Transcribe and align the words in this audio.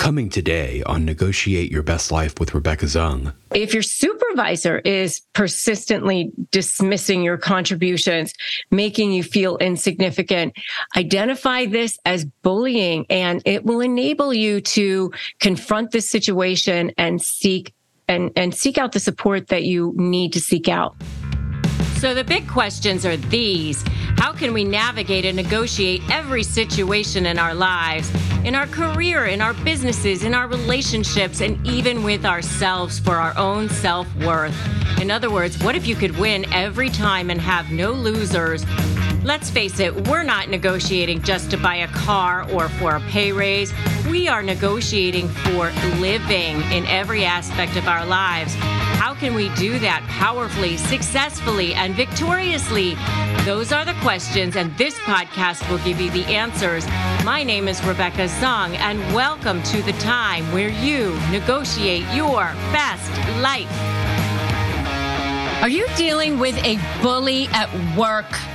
Coming 0.00 0.30
today 0.30 0.82
on 0.86 1.04
Negotiate 1.04 1.70
Your 1.70 1.82
Best 1.82 2.10
Life 2.10 2.40
with 2.40 2.54
Rebecca 2.54 2.86
Zung. 2.86 3.34
If 3.54 3.74
your 3.74 3.82
supervisor 3.82 4.78
is 4.78 5.20
persistently 5.34 6.32
dismissing 6.50 7.22
your 7.22 7.36
contributions, 7.36 8.32
making 8.70 9.12
you 9.12 9.22
feel 9.22 9.58
insignificant, 9.58 10.56
identify 10.96 11.66
this 11.66 11.98
as 12.06 12.24
bullying 12.24 13.04
and 13.10 13.42
it 13.44 13.66
will 13.66 13.82
enable 13.82 14.32
you 14.32 14.62
to 14.62 15.12
confront 15.38 15.90
this 15.90 16.08
situation 16.08 16.92
and 16.96 17.20
seek 17.20 17.74
and, 18.08 18.30
and 18.36 18.54
seek 18.54 18.78
out 18.78 18.92
the 18.92 19.00
support 19.00 19.48
that 19.48 19.64
you 19.64 19.92
need 19.96 20.32
to 20.32 20.40
seek 20.40 20.66
out. 20.66 20.96
So 22.00 22.14
the 22.14 22.24
big 22.24 22.48
questions 22.48 23.04
are 23.04 23.18
these. 23.18 23.84
How 24.16 24.32
can 24.32 24.54
we 24.54 24.64
navigate 24.64 25.26
and 25.26 25.36
negotiate 25.36 26.00
every 26.10 26.42
situation 26.42 27.26
in 27.26 27.38
our 27.38 27.52
lives, 27.52 28.10
in 28.42 28.54
our 28.54 28.66
career, 28.66 29.26
in 29.26 29.42
our 29.42 29.52
businesses, 29.52 30.24
in 30.24 30.32
our 30.32 30.48
relationships, 30.48 31.42
and 31.42 31.64
even 31.66 32.02
with 32.02 32.24
ourselves 32.24 32.98
for 32.98 33.16
our 33.16 33.36
own 33.36 33.68
self 33.68 34.08
worth? 34.16 34.56
In 34.98 35.10
other 35.10 35.30
words, 35.30 35.62
what 35.62 35.76
if 35.76 35.86
you 35.86 35.94
could 35.94 36.16
win 36.16 36.50
every 36.54 36.88
time 36.88 37.28
and 37.28 37.38
have 37.38 37.70
no 37.70 37.92
losers? 37.92 38.64
Let's 39.22 39.50
face 39.50 39.78
it, 39.78 40.08
we're 40.08 40.22
not 40.22 40.48
negotiating 40.48 41.22
just 41.22 41.50
to 41.50 41.58
buy 41.58 41.76
a 41.76 41.88
car 41.88 42.50
or 42.50 42.70
for 42.70 42.96
a 42.96 43.00
pay 43.10 43.30
raise. 43.30 43.74
We 44.08 44.26
are 44.26 44.42
negotiating 44.42 45.28
for 45.28 45.70
living 45.98 46.62
in 46.72 46.86
every 46.86 47.26
aspect 47.26 47.76
of 47.76 47.86
our 47.88 48.06
lives. 48.06 48.56
Can 49.20 49.34
we 49.34 49.50
do 49.54 49.78
that 49.80 50.02
powerfully, 50.08 50.78
successfully, 50.78 51.74
and 51.74 51.94
victoriously? 51.94 52.94
Those 53.44 53.70
are 53.70 53.84
the 53.84 53.92
questions, 54.00 54.56
and 54.56 54.74
this 54.78 54.94
podcast 55.00 55.68
will 55.68 55.76
give 55.84 56.00
you 56.00 56.10
the 56.10 56.24
answers. 56.24 56.86
My 57.22 57.42
name 57.42 57.68
is 57.68 57.84
Rebecca 57.84 58.28
Zung, 58.28 58.74
and 58.78 58.98
welcome 59.14 59.62
to 59.64 59.82
the 59.82 59.92
time 59.92 60.50
where 60.52 60.70
you 60.70 61.12
negotiate 61.30 62.06
your 62.14 62.44
best 62.72 63.10
life. 63.42 63.70
Are 65.62 65.68
you 65.68 65.86
dealing 65.98 66.38
with 66.38 66.56
a 66.64 66.78
bully 67.02 67.46
at 67.48 67.68
work? 67.98 68.49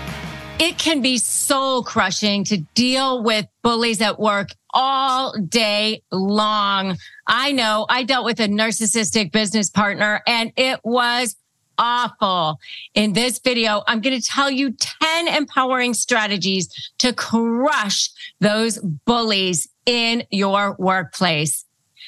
It 0.58 0.78
can 0.78 1.02
be 1.02 1.18
soul 1.18 1.84
crushing 1.84 2.46
to 2.46 2.58
deal 2.76 3.22
with 3.22 3.46
bullies 3.62 4.02
at 4.02 4.18
work 4.18 4.50
all 4.70 5.38
day 5.38 6.02
long. 6.14 6.98
I 7.28 7.52
know 7.52 7.86
I 7.90 8.04
dealt 8.04 8.24
with 8.24 8.40
a 8.40 8.48
narcissistic 8.48 9.34
business 9.34 9.70
partner 9.70 10.22
and 10.26 10.54
it 10.56 10.80
was 10.86 11.36
awful. 11.78 12.60
In 12.94 13.12
this 13.12 13.40
video, 13.40 13.84
I'm 13.86 14.00
going 14.00 14.18
to 14.18 14.26
tell 14.26 14.50
you 14.50 14.72
10 15.02 15.28
empowering 15.28 15.94
strategies 15.94 16.70
to 17.00 17.12
crush 17.12 18.10
those 18.40 18.78
bullies 18.80 19.68
in 19.86 20.24
your 20.32 20.78
workplace. 20.80 21.65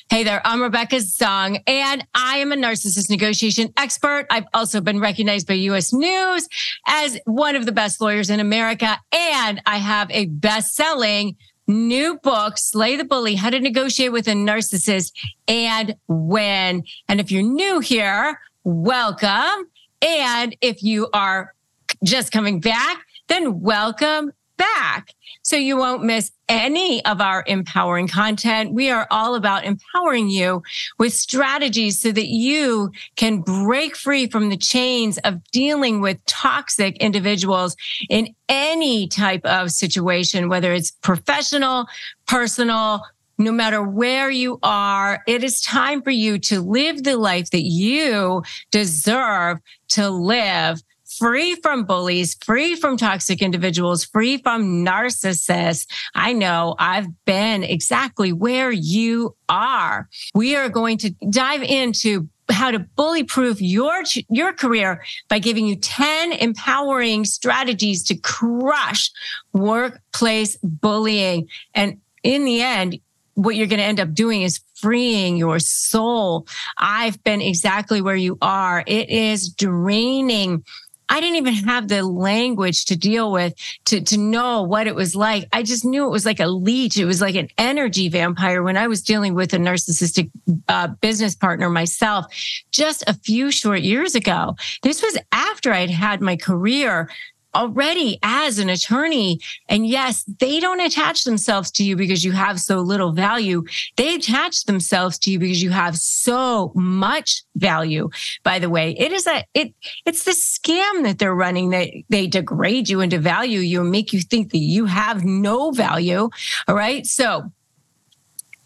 Hey 0.09 0.23
there, 0.23 0.41
I'm 0.45 0.61
Rebecca 0.61 0.95
Zung, 0.95 1.61
and 1.67 2.07
I 2.15 2.37
am 2.37 2.53
a 2.53 2.55
narcissist 2.55 3.09
negotiation 3.09 3.73
expert. 3.75 4.25
I've 4.29 4.45
also 4.53 4.79
been 4.79 5.01
recognized 5.01 5.47
by 5.47 5.55
US 5.55 5.91
News 5.91 6.47
as 6.87 7.19
one 7.25 7.57
of 7.57 7.65
the 7.65 7.73
best 7.73 7.99
lawyers 7.99 8.29
in 8.29 8.39
America, 8.39 8.97
and 9.11 9.61
I 9.65 9.79
have 9.79 10.09
a 10.11 10.27
best 10.27 10.75
selling 10.75 11.35
new 11.67 12.17
book, 12.19 12.57
Slay 12.57 12.95
the 12.95 13.03
Bully, 13.03 13.35
How 13.35 13.49
to 13.49 13.59
Negotiate 13.59 14.13
with 14.13 14.29
a 14.29 14.31
Narcissist 14.31 15.11
and 15.45 15.93
Win. 16.07 16.85
And 17.09 17.19
if 17.19 17.29
you're 17.29 17.43
new 17.43 17.81
here, 17.81 18.39
welcome. 18.63 19.67
And 20.01 20.55
if 20.61 20.83
you 20.83 21.09
are 21.11 21.53
just 22.01 22.31
coming 22.31 22.61
back, 22.61 23.05
then 23.27 23.59
welcome 23.59 24.31
back. 24.57 25.13
So 25.43 25.55
you 25.55 25.77
won't 25.77 26.03
miss 26.03 26.31
any 26.49 27.03
of 27.05 27.21
our 27.21 27.43
empowering 27.47 28.07
content. 28.07 28.73
We 28.73 28.89
are 28.89 29.07
all 29.11 29.35
about 29.35 29.63
empowering 29.63 30.29
you 30.29 30.63
with 30.99 31.13
strategies 31.13 32.01
so 32.01 32.11
that 32.11 32.27
you 32.27 32.91
can 33.15 33.41
break 33.41 33.95
free 33.95 34.27
from 34.27 34.49
the 34.49 34.57
chains 34.57 35.17
of 35.19 35.43
dealing 35.51 36.01
with 36.01 36.23
toxic 36.25 36.97
individuals 36.97 37.75
in 38.09 38.35
any 38.49 39.07
type 39.07 39.45
of 39.45 39.71
situation, 39.71 40.49
whether 40.49 40.73
it's 40.73 40.91
professional, 40.91 41.87
personal, 42.27 43.03
no 43.37 43.51
matter 43.51 43.83
where 43.83 44.29
you 44.31 44.59
are, 44.63 45.21
it 45.27 45.43
is 45.43 45.61
time 45.61 46.01
for 46.01 46.09
you 46.09 46.39
to 46.39 46.61
live 46.61 47.03
the 47.03 47.17
life 47.17 47.51
that 47.51 47.63
you 47.63 48.41
deserve 48.71 49.59
to 49.89 50.09
live 50.09 50.81
free 51.17 51.55
from 51.55 51.83
bullies, 51.83 52.35
free 52.43 52.75
from 52.75 52.97
toxic 52.97 53.41
individuals, 53.41 54.05
free 54.05 54.37
from 54.37 54.85
narcissists. 54.85 55.87
I 56.15 56.33
know 56.33 56.75
I've 56.79 57.07
been 57.25 57.63
exactly 57.63 58.33
where 58.33 58.71
you 58.71 59.35
are. 59.49 60.07
We 60.33 60.55
are 60.55 60.69
going 60.69 60.97
to 60.99 61.11
dive 61.29 61.63
into 61.63 62.29
how 62.49 62.71
to 62.71 62.79
bully 62.79 63.23
proof 63.23 63.61
your 63.61 64.03
your 64.29 64.53
career 64.53 65.03
by 65.27 65.39
giving 65.39 65.67
you 65.67 65.75
10 65.75 66.31
empowering 66.31 67.25
strategies 67.25 68.03
to 68.03 68.15
crush 68.15 69.11
workplace 69.51 70.55
bullying 70.63 71.49
and 71.73 71.99
in 72.23 72.45
the 72.45 72.61
end 72.61 72.99
what 73.37 73.55
you're 73.55 73.67
going 73.67 73.79
to 73.79 73.85
end 73.85 73.99
up 73.99 74.13
doing 74.15 74.41
is 74.41 74.59
freeing 74.73 75.37
your 75.37 75.59
soul. 75.59 76.47
I've 76.79 77.23
been 77.23 77.39
exactly 77.39 78.01
where 78.01 78.15
you 78.15 78.39
are. 78.41 78.83
It 78.87 79.09
is 79.09 79.49
draining 79.49 80.63
I 81.09 81.19
didn't 81.19 81.37
even 81.37 81.53
have 81.53 81.87
the 81.87 82.03
language 82.03 82.85
to 82.85 82.97
deal 82.97 83.31
with 83.31 83.53
to, 83.85 84.01
to 84.01 84.17
know 84.17 84.63
what 84.63 84.87
it 84.87 84.95
was 84.95 85.15
like. 85.15 85.47
I 85.53 85.63
just 85.63 85.85
knew 85.85 86.05
it 86.05 86.11
was 86.11 86.25
like 86.25 86.39
a 86.39 86.47
leech. 86.47 86.97
It 86.97 87.05
was 87.05 87.21
like 87.21 87.35
an 87.35 87.49
energy 87.57 88.09
vampire 88.09 88.61
when 88.63 88.77
I 88.77 88.87
was 88.87 89.01
dealing 89.01 89.33
with 89.33 89.53
a 89.53 89.57
narcissistic 89.57 90.29
uh, 90.67 90.87
business 90.87 91.35
partner 91.35 91.69
myself 91.69 92.25
just 92.71 93.03
a 93.07 93.13
few 93.13 93.51
short 93.51 93.81
years 93.81 94.15
ago. 94.15 94.55
This 94.83 95.01
was 95.01 95.17
after 95.31 95.71
I'd 95.71 95.89
had 95.89 96.21
my 96.21 96.35
career 96.35 97.09
already 97.57 98.19
as 98.23 98.59
an 98.59 98.69
attorney. 98.69 99.39
And 99.67 99.87
yes, 99.87 100.23
they 100.39 100.59
don't 100.59 100.79
attach 100.79 101.23
themselves 101.23 101.71
to 101.71 101.83
you 101.83 101.95
because 101.95 102.23
you 102.23 102.31
have 102.31 102.59
so 102.59 102.79
little 102.79 103.11
value. 103.11 103.63
They 103.95 104.15
attach 104.15 104.65
themselves 104.65 105.17
to 105.19 105.31
you 105.31 105.39
because 105.39 105.61
you 105.61 105.71
have 105.71 105.97
so 105.97 106.71
much 106.75 107.43
value. 107.55 108.09
By 108.43 108.59
the 108.59 108.69
way, 108.69 108.95
it 108.97 109.11
is 109.11 109.27
a, 109.27 109.43
it, 109.53 109.73
it's 110.05 110.23
the 110.23 110.31
scam 110.31 111.03
that 111.03 111.17
they're 111.19 111.35
running 111.35 111.71
that 111.71 111.89
they 112.09 112.27
degrade 112.27 112.89
you 112.89 113.01
and 113.01 113.11
devalue 113.11 113.67
you 113.67 113.81
and 113.81 113.91
make 113.91 114.13
you 114.13 114.21
think 114.21 114.51
that 114.51 114.59
you 114.59 114.85
have 114.85 115.25
no 115.25 115.71
value. 115.71 116.29
All 116.67 116.75
right. 116.75 117.05
So 117.05 117.51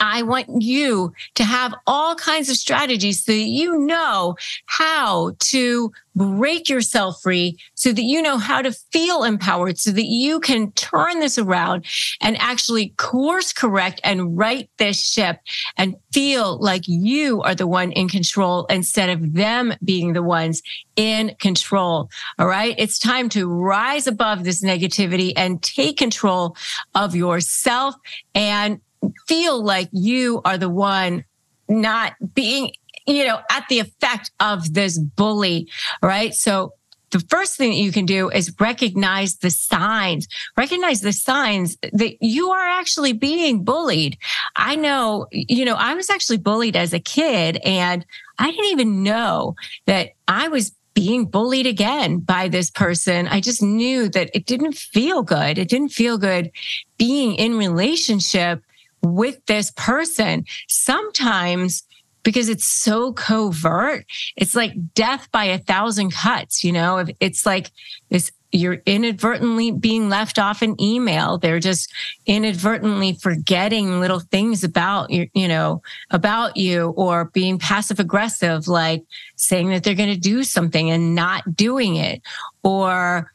I 0.01 0.23
want 0.23 0.63
you 0.63 1.13
to 1.35 1.43
have 1.43 1.75
all 1.85 2.15
kinds 2.15 2.49
of 2.49 2.57
strategies 2.57 3.23
so 3.23 3.31
that 3.31 3.37
you 3.37 3.77
know 3.77 4.35
how 4.65 5.35
to 5.39 5.91
break 6.15 6.67
yourself 6.67 7.21
free 7.21 7.57
so 7.75 7.93
that 7.93 8.01
you 8.01 8.21
know 8.21 8.37
how 8.37 8.61
to 8.61 8.71
feel 8.91 9.23
empowered 9.23 9.77
so 9.77 9.91
that 9.91 10.07
you 10.07 10.39
can 10.39 10.71
turn 10.73 11.19
this 11.19 11.37
around 11.37 11.85
and 12.19 12.35
actually 12.39 12.89
course 12.97 13.53
correct 13.53 14.01
and 14.03 14.37
right 14.37 14.69
this 14.77 14.99
ship 14.99 15.39
and 15.77 15.95
feel 16.11 16.57
like 16.59 16.83
you 16.87 17.41
are 17.43 17.55
the 17.55 17.67
one 17.67 17.91
in 17.91 18.09
control 18.09 18.65
instead 18.65 19.09
of 19.09 19.33
them 19.33 19.73
being 19.83 20.13
the 20.13 20.23
ones 20.23 20.61
in 20.95 21.35
control. 21.39 22.09
All 22.39 22.47
right. 22.47 22.75
It's 22.77 22.99
time 22.99 23.29
to 23.29 23.47
rise 23.47 24.07
above 24.07 24.43
this 24.43 24.63
negativity 24.63 25.31
and 25.37 25.61
take 25.61 25.97
control 25.97 26.57
of 26.95 27.15
yourself 27.15 27.95
and 28.35 28.81
feel 29.27 29.63
like 29.63 29.89
you 29.91 30.41
are 30.45 30.57
the 30.57 30.69
one 30.69 31.25
not 31.67 32.13
being, 32.33 32.71
you 33.07 33.25
know, 33.25 33.39
at 33.49 33.67
the 33.69 33.79
effect 33.79 34.31
of 34.39 34.73
this 34.73 34.97
bully, 34.97 35.69
right? 36.01 36.33
So 36.33 36.73
the 37.11 37.19
first 37.19 37.57
thing 37.57 37.71
that 37.71 37.77
you 37.77 37.91
can 37.91 38.05
do 38.05 38.29
is 38.29 38.53
recognize 38.59 39.37
the 39.37 39.49
signs, 39.49 40.27
recognize 40.57 41.01
the 41.01 41.13
signs 41.13 41.77
that 41.93 42.15
you 42.21 42.49
are 42.51 42.67
actually 42.67 43.13
being 43.13 43.63
bullied. 43.63 44.17
I 44.55 44.75
know, 44.75 45.27
you 45.31 45.65
know, 45.65 45.75
I 45.75 45.93
was 45.93 46.09
actually 46.09 46.37
bullied 46.37 46.75
as 46.75 46.93
a 46.93 46.99
kid 46.99 47.57
and 47.65 48.05
I 48.39 48.51
didn't 48.51 48.71
even 48.71 49.03
know 49.03 49.55
that 49.85 50.11
I 50.27 50.47
was 50.47 50.73
being 50.93 51.25
bullied 51.25 51.67
again 51.67 52.19
by 52.19 52.47
this 52.47 52.69
person. 52.69 53.27
I 53.27 53.39
just 53.39 53.61
knew 53.61 54.09
that 54.09 54.29
it 54.33 54.45
didn't 54.45 54.73
feel 54.73 55.21
good. 55.21 55.57
It 55.57 55.69
didn't 55.69 55.89
feel 55.89 56.17
good 56.17 56.51
being 56.97 57.35
in 57.35 57.57
relationship 57.57 58.61
with 59.01 59.45
this 59.45 59.71
person. 59.71 60.45
Sometimes 60.67 61.83
because 62.23 62.49
it's 62.49 62.65
so 62.65 63.13
covert, 63.13 64.05
it's 64.35 64.55
like 64.55 64.73
death 64.93 65.27
by 65.31 65.45
a 65.45 65.57
thousand 65.57 66.11
cuts, 66.11 66.63
you 66.63 66.71
know, 66.71 67.05
it's 67.19 67.45
like 67.45 67.71
this 68.09 68.31
you're 68.51 68.81
inadvertently 68.85 69.71
being 69.71 70.09
left 70.09 70.37
off 70.37 70.61
an 70.61 70.79
email. 70.81 71.37
They're 71.37 71.59
just 71.59 71.91
inadvertently 72.25 73.13
forgetting 73.13 73.99
little 73.99 74.19
things 74.19 74.63
about 74.63 75.09
you, 75.09 75.29
you 75.33 75.47
know, 75.47 75.81
about 76.09 76.57
you 76.57 76.89
or 76.97 77.25
being 77.25 77.57
passive 77.57 77.99
aggressive, 77.99 78.67
like 78.67 79.03
saying 79.35 79.69
that 79.69 79.83
they're 79.83 79.95
going 79.95 80.13
to 80.13 80.19
do 80.19 80.43
something 80.43 80.89
and 80.89 81.15
not 81.15 81.55
doing 81.55 81.95
it 81.95 82.21
or, 82.63 83.31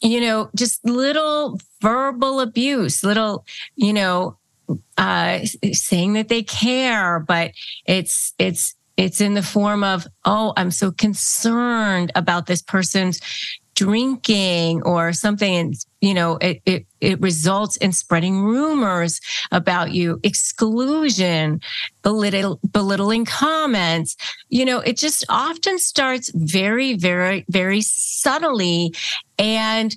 you 0.00 0.20
know, 0.20 0.50
just 0.54 0.84
little 0.84 1.58
verbal 1.80 2.40
abuse, 2.40 3.02
little, 3.02 3.44
you 3.74 3.92
know, 3.92 4.36
uh, 4.96 5.40
saying 5.72 6.14
that 6.14 6.28
they 6.28 6.42
care, 6.42 7.20
but 7.20 7.52
it's 7.86 8.34
it's 8.38 8.74
it's 8.96 9.20
in 9.20 9.34
the 9.34 9.44
form 9.44 9.84
of, 9.84 10.08
oh, 10.24 10.52
I'm 10.56 10.72
so 10.72 10.90
concerned 10.90 12.10
about 12.16 12.46
this 12.46 12.60
person's 12.60 13.20
drinking 13.78 14.82
or 14.82 15.12
something 15.12 15.54
and 15.54 15.74
you 16.00 16.12
know 16.12 16.36
it, 16.38 16.60
it 16.66 16.84
it 17.00 17.20
results 17.20 17.76
in 17.76 17.92
spreading 17.92 18.42
rumors 18.42 19.20
about 19.52 19.92
you 19.92 20.18
exclusion 20.24 21.60
belittle, 22.02 22.58
belittling 22.72 23.24
comments. 23.24 24.16
You 24.48 24.64
know 24.64 24.80
it 24.80 24.96
just 24.96 25.24
often 25.28 25.78
starts 25.78 26.32
very 26.34 26.94
very 26.94 27.44
very 27.48 27.80
subtly 27.80 28.92
and 29.38 29.96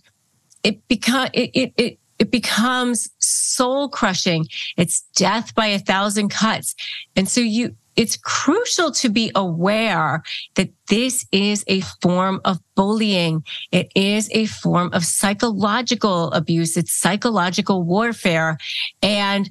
it 0.64 0.88
become 0.88 1.30
it, 1.34 1.50
it, 1.56 1.74
it 1.76 2.00
it 2.22 2.30
becomes 2.30 3.10
soul 3.18 3.90
crushing. 3.90 4.46
It's 4.78 5.02
death 5.16 5.56
by 5.56 5.66
a 5.66 5.80
thousand 5.80 6.30
cuts. 6.30 6.76
And 7.16 7.28
so 7.28 7.42
you, 7.42 7.76
it's 7.96 8.16
crucial 8.16 8.92
to 8.92 9.10
be 9.10 9.32
aware 9.34 10.22
that 10.54 10.70
this 10.88 11.26
is 11.32 11.64
a 11.66 11.82
form 12.00 12.40
of 12.46 12.60
bullying. 12.76 13.44
It 13.72 13.92
is 13.96 14.30
a 14.34 14.46
form 14.46 14.92
of 14.94 15.04
psychological 15.04 16.32
abuse. 16.34 16.78
It's 16.78 16.94
psychological 16.94 17.82
warfare. 17.82 18.60
And 19.02 19.50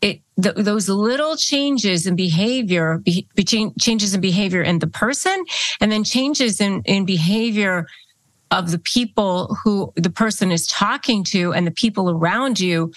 it, 0.00 0.20
th- 0.42 0.56
those 0.56 0.88
little 0.88 1.36
changes 1.36 2.08
in 2.08 2.16
behavior, 2.16 2.98
be, 2.98 3.28
changes 3.78 4.14
in 4.14 4.20
behavior 4.20 4.62
in 4.62 4.80
the 4.80 4.88
person, 4.88 5.44
and 5.80 5.92
then 5.92 6.02
changes 6.02 6.60
in, 6.60 6.82
in 6.86 7.04
behavior 7.04 7.86
of 8.50 8.70
the 8.70 8.78
people 8.78 9.56
who 9.62 9.92
the 9.96 10.10
person 10.10 10.50
is 10.50 10.66
talking 10.66 11.24
to 11.24 11.52
and 11.52 11.66
the 11.66 11.70
people 11.70 12.10
around 12.10 12.58
you 12.58 12.92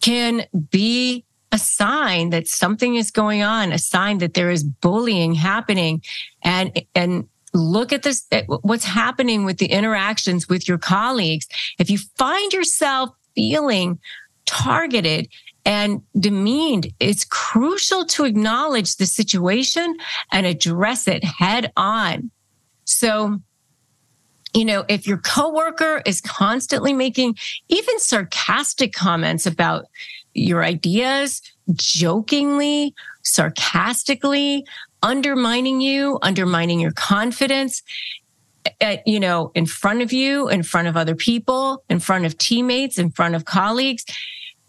can 0.00 0.46
be 0.70 1.24
a 1.52 1.58
sign 1.58 2.30
that 2.30 2.48
something 2.48 2.96
is 2.96 3.10
going 3.10 3.42
on, 3.42 3.72
a 3.72 3.78
sign 3.78 4.18
that 4.18 4.34
there 4.34 4.50
is 4.50 4.64
bullying 4.64 5.34
happening. 5.34 6.02
And, 6.42 6.82
and 6.94 7.28
look 7.54 7.92
at 7.92 8.02
this, 8.02 8.26
at 8.32 8.44
what's 8.46 8.84
happening 8.84 9.44
with 9.44 9.58
the 9.58 9.66
interactions 9.66 10.48
with 10.48 10.68
your 10.68 10.78
colleagues. 10.78 11.46
If 11.78 11.90
you 11.90 11.98
find 12.16 12.52
yourself 12.52 13.10
feeling 13.34 13.98
targeted 14.44 15.28
and 15.64 16.02
demeaned, 16.18 16.92
it's 17.00 17.24
crucial 17.24 18.04
to 18.06 18.24
acknowledge 18.24 18.96
the 18.96 19.06
situation 19.06 19.96
and 20.32 20.46
address 20.46 21.08
it 21.08 21.24
head 21.24 21.72
on. 21.76 22.30
So, 22.84 23.40
you 24.56 24.64
know, 24.64 24.86
if 24.88 25.06
your 25.06 25.18
coworker 25.18 26.00
is 26.06 26.22
constantly 26.22 26.94
making 26.94 27.36
even 27.68 27.98
sarcastic 27.98 28.94
comments 28.94 29.44
about 29.44 29.84
your 30.32 30.64
ideas 30.64 31.42
jokingly, 31.74 32.94
sarcastically, 33.22 34.64
undermining 35.02 35.82
you, 35.82 36.18
undermining 36.22 36.80
your 36.80 36.92
confidence, 36.92 37.82
at, 38.80 39.06
you 39.06 39.20
know, 39.20 39.52
in 39.54 39.66
front 39.66 40.00
of 40.00 40.12
you, 40.12 40.48
in 40.48 40.62
front 40.62 40.88
of 40.88 40.96
other 40.96 41.14
people, 41.14 41.84
in 41.90 42.00
front 42.00 42.24
of 42.24 42.38
teammates, 42.38 42.98
in 42.98 43.10
front 43.10 43.34
of 43.34 43.44
colleagues. 43.44 44.06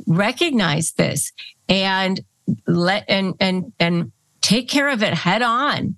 Recognize 0.05 0.91
this 0.91 1.31
and 1.69 2.19
let 2.67 3.05
and 3.07 3.35
and 3.39 3.71
and 3.79 4.11
take 4.41 4.67
care 4.69 4.89
of 4.89 5.01
it 5.01 5.13
head 5.13 5.41
on 5.41 5.95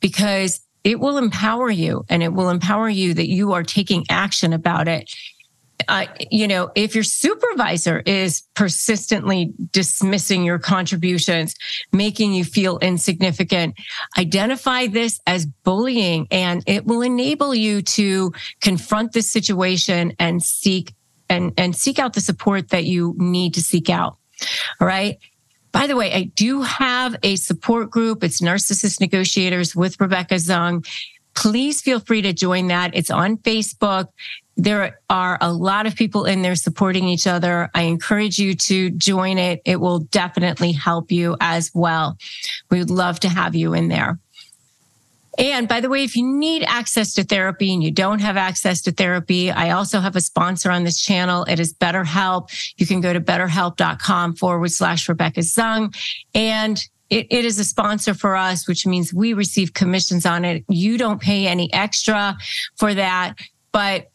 because 0.00 0.60
it 0.84 0.98
will 0.98 1.18
empower 1.18 1.70
you 1.70 2.04
and 2.08 2.22
it 2.22 2.32
will 2.32 2.48
empower 2.48 2.88
you 2.88 3.14
that 3.14 3.28
you 3.28 3.52
are 3.52 3.62
taking 3.62 4.04
action 4.08 4.52
about 4.52 4.88
it 4.88 5.14
uh, 5.88 6.06
you 6.30 6.46
know, 6.46 6.70
if 6.74 6.94
your 6.94 7.04
supervisor 7.04 8.00
is 8.00 8.42
persistently 8.54 9.52
dismissing 9.72 10.44
your 10.44 10.58
contributions, 10.58 11.54
making 11.92 12.32
you 12.32 12.44
feel 12.44 12.78
insignificant, 12.78 13.74
identify 14.18 14.86
this 14.86 15.20
as 15.26 15.46
bullying 15.46 16.26
and 16.30 16.62
it 16.66 16.86
will 16.86 17.02
enable 17.02 17.54
you 17.54 17.82
to 17.82 18.32
confront 18.60 19.12
this 19.12 19.30
situation 19.30 20.12
and 20.18 20.42
seek 20.42 20.94
and, 21.28 21.52
and 21.56 21.76
seek 21.76 21.98
out 21.98 22.14
the 22.14 22.20
support 22.20 22.70
that 22.70 22.84
you 22.84 23.14
need 23.18 23.54
to 23.54 23.62
seek 23.62 23.88
out. 23.88 24.16
All 24.80 24.86
right. 24.86 25.18
By 25.72 25.86
the 25.86 25.96
way, 25.96 26.12
I 26.12 26.24
do 26.34 26.62
have 26.62 27.16
a 27.22 27.36
support 27.36 27.90
group. 27.90 28.24
It's 28.24 28.40
Narcissist 28.40 29.00
Negotiators 29.00 29.76
with 29.76 30.00
Rebecca 30.00 30.34
Zung 30.36 30.84
please 31.34 31.80
feel 31.80 32.00
free 32.00 32.22
to 32.22 32.32
join 32.32 32.68
that. 32.68 32.94
It's 32.94 33.10
on 33.10 33.36
Facebook. 33.38 34.08
There 34.56 35.00
are 35.08 35.38
a 35.40 35.52
lot 35.52 35.86
of 35.86 35.96
people 35.96 36.26
in 36.26 36.42
there 36.42 36.54
supporting 36.54 37.08
each 37.08 37.26
other. 37.26 37.70
I 37.74 37.82
encourage 37.82 38.38
you 38.38 38.54
to 38.54 38.90
join 38.90 39.38
it. 39.38 39.62
It 39.64 39.80
will 39.80 40.00
definitely 40.00 40.72
help 40.72 41.10
you 41.10 41.36
as 41.40 41.70
well. 41.72 42.18
We 42.70 42.78
would 42.78 42.90
love 42.90 43.20
to 43.20 43.28
have 43.28 43.54
you 43.54 43.72
in 43.72 43.88
there. 43.88 44.18
And 45.38 45.68
by 45.68 45.80
the 45.80 45.88
way, 45.88 46.04
if 46.04 46.16
you 46.16 46.26
need 46.26 46.64
access 46.64 47.14
to 47.14 47.24
therapy 47.24 47.72
and 47.72 47.82
you 47.82 47.90
don't 47.90 48.20
have 48.20 48.36
access 48.36 48.82
to 48.82 48.92
therapy, 48.92 49.50
I 49.50 49.70
also 49.70 50.00
have 50.00 50.16
a 50.16 50.20
sponsor 50.20 50.70
on 50.70 50.84
this 50.84 51.00
channel. 51.00 51.44
It 51.44 51.60
is 51.60 51.72
BetterHelp. 51.74 52.50
You 52.76 52.86
can 52.86 53.00
go 53.00 53.12
to 53.12 53.20
betterhelp.com 53.20 54.36
forward 54.36 54.72
slash 54.72 55.08
Rebecca 55.08 55.40
Zung. 55.40 55.94
And 56.34 56.82
it, 57.10 57.26
it 57.30 57.44
is 57.44 57.58
a 57.58 57.64
sponsor 57.64 58.14
for 58.14 58.36
us, 58.36 58.68
which 58.68 58.86
means 58.86 59.12
we 59.12 59.32
receive 59.32 59.74
commissions 59.74 60.26
on 60.26 60.44
it. 60.44 60.64
You 60.68 60.98
don't 60.98 61.20
pay 61.20 61.46
any 61.46 61.72
extra 61.72 62.36
for 62.76 62.94
that, 62.94 63.34
but 63.72 64.10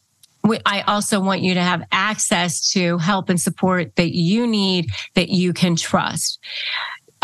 I 0.66 0.82
also 0.82 1.20
want 1.20 1.42
you 1.42 1.56
to 1.56 1.62
have 1.62 1.84
access 1.92 2.72
to 2.72 2.98
help 3.00 3.30
and 3.30 3.42
support 3.42 3.96
that 3.96 4.16
you 4.16 4.46
need 4.46 4.90
that 5.16 5.30
you 5.30 5.54
can 5.54 5.76
trust. 5.76 6.40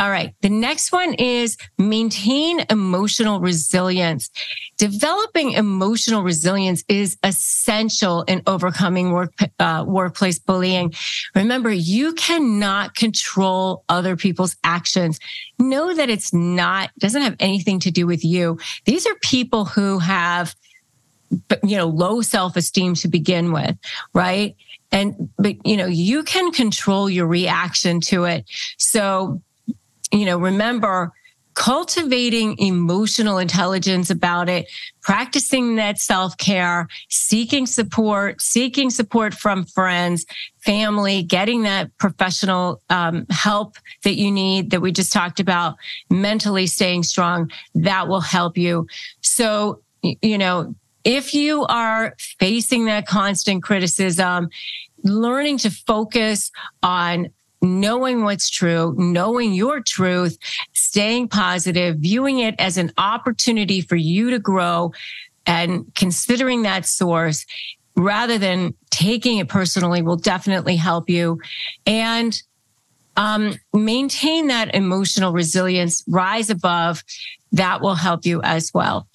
All 0.02 0.10
right. 0.10 0.34
The 0.42 0.50
next 0.50 0.92
one 0.92 1.14
is 1.14 1.58
maintain 1.78 2.66
emotional 2.72 3.40
resilience. 3.40 4.32
Developing 4.80 5.52
emotional 5.52 6.24
resilience 6.24 6.84
is 6.88 7.18
essential 7.22 8.24
in 8.24 8.42
overcoming 8.48 9.12
work, 9.12 9.32
uh, 9.60 9.86
workplace 9.88 10.40
bullying. 10.40 10.92
Remember, 11.36 11.72
you 11.72 12.14
cannot 12.14 12.96
control 12.96 13.84
other 13.90 14.16
people's 14.16 14.56
actions. 14.64 15.20
Know 15.60 15.94
that 15.94 16.10
it's 16.10 16.34
not, 16.34 16.90
doesn't 16.98 17.22
have 17.22 17.36
anything 17.40 17.80
to 17.82 17.92
do 17.92 18.08
with 18.08 18.26
you. 18.26 18.58
These 18.86 19.06
are 19.06 19.14
people 19.22 19.66
who 19.66 20.00
have, 20.00 20.56
you 21.64 21.78
know, 21.78 21.86
low 21.86 22.24
self 22.24 22.56
esteem 22.56 22.96
to 22.96 23.08
begin 23.08 23.52
with, 23.52 23.78
right? 24.16 24.56
And, 24.92 25.30
but, 25.38 25.64
you 25.64 25.78
know, 25.78 25.86
you 25.86 26.24
can 26.24 26.52
control 26.52 27.08
your 27.08 27.28
reaction 27.28 28.02
to 28.02 28.24
it. 28.24 28.50
So, 28.80 29.44
you 30.12 30.26
know, 30.26 30.38
remember 30.38 31.14
cultivating 31.54 32.58
emotional 32.60 33.38
intelligence 33.38 34.10
about 34.10 34.48
it, 34.48 34.70
practicing 35.02 35.76
that 35.76 36.00
self 36.00 36.38
care, 36.38 36.88
seeking 37.10 37.66
support, 37.66 38.42
seeking 38.42 38.90
support 38.90 39.34
from 39.34 39.66
friends, 39.66 40.26
family, 40.60 41.24
getting 41.24 41.64
that 41.64 41.96
professional 41.98 42.82
um, 42.90 43.26
help 43.30 43.76
that 44.04 44.16
you 44.16 44.32
need 44.32 44.72
that 44.72 44.82
we 44.82 44.92
just 44.92 45.12
talked 45.12 45.40
about, 45.40 45.76
mentally 46.10 46.68
staying 46.68 47.04
strong, 47.04 47.52
that 47.76 48.08
will 48.08 48.22
help 48.22 48.58
you. 48.58 48.88
So, 49.22 49.82
you 50.02 50.38
know, 50.38 50.74
if 51.04 51.34
you 51.34 51.66
are 51.66 52.16
facing 52.18 52.86
that 52.86 53.08
constant 53.08 53.64
criticism, 53.64 54.50
learning 55.04 55.58
to 55.60 55.72
focus 55.72 56.52
on 56.84 57.30
knowing 57.62 58.24
what's 58.24 58.50
true, 58.50 58.96
knowing 58.98 59.54
your 59.54 59.80
truth, 59.82 60.38
staying 60.74 61.28
positive, 61.28 61.98
viewing 61.98 62.40
it 62.40 62.56
as 62.60 62.78
an 62.78 62.92
opportunity 62.98 63.82
for 63.82 63.96
you 63.96 64.32
to 64.32 64.40
grow 64.40 64.92
and 65.46 65.94
considering 65.96 66.64
that 66.64 66.86
source 66.86 67.46
rather 67.96 68.38
than 68.38 68.74
taking 68.90 69.38
it 69.38 69.48
personally 69.48 70.02
will 70.02 70.16
definitely 70.16 70.76
help 70.76 71.10
you. 71.10 71.40
And 71.86 72.42
um, 73.18 73.56
maintain 73.74 74.48
that 74.48 74.74
emotional 74.74 75.34
resilience, 75.34 76.04
rise 76.08 76.50
above. 76.50 77.04
That 77.52 77.82
will 77.82 77.96
help 77.96 78.26
you 78.26 78.42
as 78.42 78.72
well. 78.74 79.08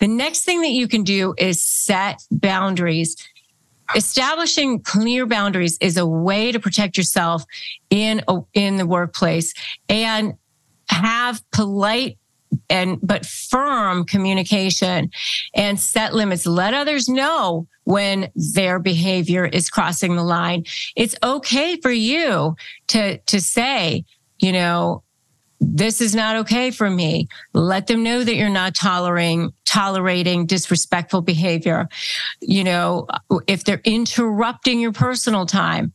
The 0.00 0.08
next 0.08 0.44
thing 0.44 0.62
that 0.62 0.70
you 0.70 0.88
can 0.88 1.04
do 1.04 1.34
is 1.38 1.64
set 1.64 2.22
boundaries 2.30 3.16
establishing 3.94 4.80
clear 4.80 5.26
boundaries 5.26 5.78
is 5.80 5.96
a 5.96 6.06
way 6.06 6.52
to 6.52 6.60
protect 6.60 6.96
yourself 6.96 7.44
in 7.90 8.22
in 8.54 8.76
the 8.76 8.86
workplace 8.86 9.54
and 9.88 10.34
have 10.88 11.42
polite 11.50 12.18
and 12.70 12.98
but 13.02 13.26
firm 13.26 14.04
communication 14.04 15.10
and 15.54 15.78
set 15.78 16.14
limits. 16.14 16.46
Let 16.46 16.74
others 16.74 17.08
know 17.08 17.66
when 17.84 18.30
their 18.34 18.78
behavior 18.78 19.44
is 19.44 19.70
crossing 19.70 20.16
the 20.16 20.22
line. 20.22 20.64
It's 20.96 21.16
okay 21.22 21.76
for 21.76 21.90
you 21.90 22.56
to 22.88 23.18
to 23.18 23.40
say 23.40 24.04
you 24.38 24.52
know 24.52 25.02
this 25.60 26.00
is 26.00 26.14
not 26.14 26.36
okay 26.36 26.70
for 26.70 26.88
me 26.88 27.26
let 27.52 27.88
them 27.88 28.02
know 28.02 28.22
that 28.22 28.36
you're 28.36 28.48
not 28.48 28.74
tolerating 28.74 29.52
tolerating 29.68 30.46
disrespectful 30.46 31.20
behavior. 31.20 31.88
You 32.40 32.64
know, 32.64 33.06
if 33.46 33.64
they're 33.64 33.82
interrupting 33.84 34.80
your 34.80 34.92
personal 34.92 35.44
time, 35.44 35.92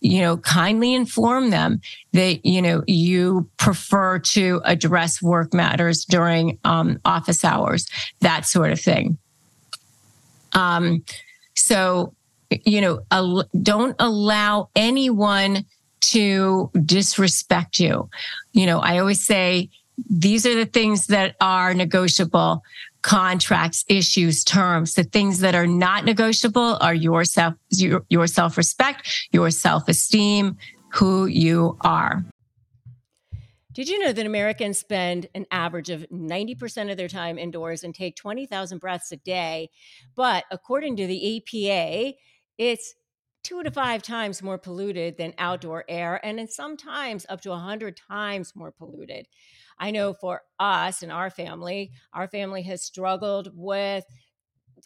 you 0.00 0.20
know, 0.20 0.38
kindly 0.38 0.92
inform 0.92 1.50
them 1.50 1.80
that, 2.12 2.44
you 2.44 2.60
know, 2.60 2.82
you 2.88 3.48
prefer 3.58 4.18
to 4.18 4.60
address 4.64 5.22
work 5.22 5.54
matters 5.54 6.04
during 6.04 6.58
um, 6.64 6.98
office 7.04 7.44
hours, 7.44 7.86
that 8.20 8.44
sort 8.44 8.72
of 8.72 8.80
thing. 8.80 9.18
Um, 10.52 11.04
so, 11.54 12.14
you 12.64 12.80
know, 12.80 13.00
al- 13.12 13.48
don't 13.62 13.94
allow 14.00 14.68
anyone 14.74 15.64
to 16.02 16.70
disrespect 16.84 17.80
you. 17.80 18.08
You 18.52 18.66
know, 18.66 18.78
I 18.80 18.98
always 18.98 19.24
say 19.24 19.70
these 20.08 20.46
are 20.46 20.54
the 20.54 20.66
things 20.66 21.06
that 21.08 21.36
are 21.40 21.74
negotiable 21.74 22.62
contracts, 23.02 23.84
issues, 23.88 24.44
terms. 24.44 24.94
The 24.94 25.04
things 25.04 25.40
that 25.40 25.54
are 25.54 25.66
not 25.66 26.04
negotiable 26.04 26.78
are 26.80 26.94
your 26.94 27.24
self, 27.24 27.54
your, 27.70 28.04
your 28.08 28.26
self 28.26 28.56
respect, 28.56 29.28
your 29.32 29.50
self 29.50 29.88
esteem, 29.88 30.56
who 30.92 31.26
you 31.26 31.76
are. 31.80 32.24
Did 33.72 33.88
you 33.88 33.98
know 34.00 34.12
that 34.12 34.26
Americans 34.26 34.78
spend 34.78 35.28
an 35.34 35.46
average 35.50 35.88
of 35.88 36.06
90% 36.12 36.90
of 36.90 36.98
their 36.98 37.08
time 37.08 37.38
indoors 37.38 37.84
and 37.84 37.94
take 37.94 38.16
20,000 38.16 38.78
breaths 38.78 39.10
a 39.12 39.16
day? 39.16 39.70
But 40.14 40.44
according 40.50 40.96
to 40.96 41.06
the 41.06 41.42
EPA, 41.50 42.14
it's 42.58 42.94
two 43.42 43.62
to 43.62 43.70
five 43.70 44.02
times 44.02 44.42
more 44.42 44.58
polluted 44.58 45.16
than 45.16 45.34
outdoor 45.38 45.84
air, 45.88 46.24
and 46.24 46.38
in 46.38 46.48
sometimes 46.48 47.26
up 47.28 47.40
to 47.42 47.50
100 47.50 47.96
times 47.96 48.54
more 48.54 48.72
polluted. 48.72 49.26
I 49.78 49.90
know 49.90 50.14
for 50.14 50.42
us 50.58 51.02
and 51.02 51.10
our 51.10 51.30
family, 51.30 51.92
our 52.12 52.28
family 52.28 52.62
has 52.62 52.82
struggled 52.82 53.50
with 53.54 54.04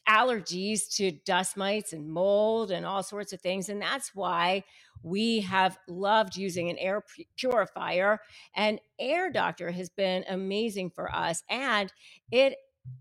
allergies 0.08 0.88
to 0.96 1.10
dust 1.10 1.56
mites 1.56 1.92
and 1.92 2.08
mold 2.08 2.70
and 2.70 2.86
all 2.86 3.02
sorts 3.02 3.32
of 3.32 3.40
things. 3.40 3.68
And 3.68 3.80
that's 3.80 4.14
why 4.14 4.64
we 5.02 5.40
have 5.40 5.78
loved 5.88 6.36
using 6.36 6.68
an 6.70 6.78
air 6.78 7.02
purifier. 7.36 8.20
And 8.54 8.80
Air 8.98 9.30
Doctor 9.30 9.70
has 9.70 9.88
been 9.88 10.24
amazing 10.28 10.90
for 10.90 11.14
us. 11.14 11.42
And 11.48 11.92
it 12.30 12.56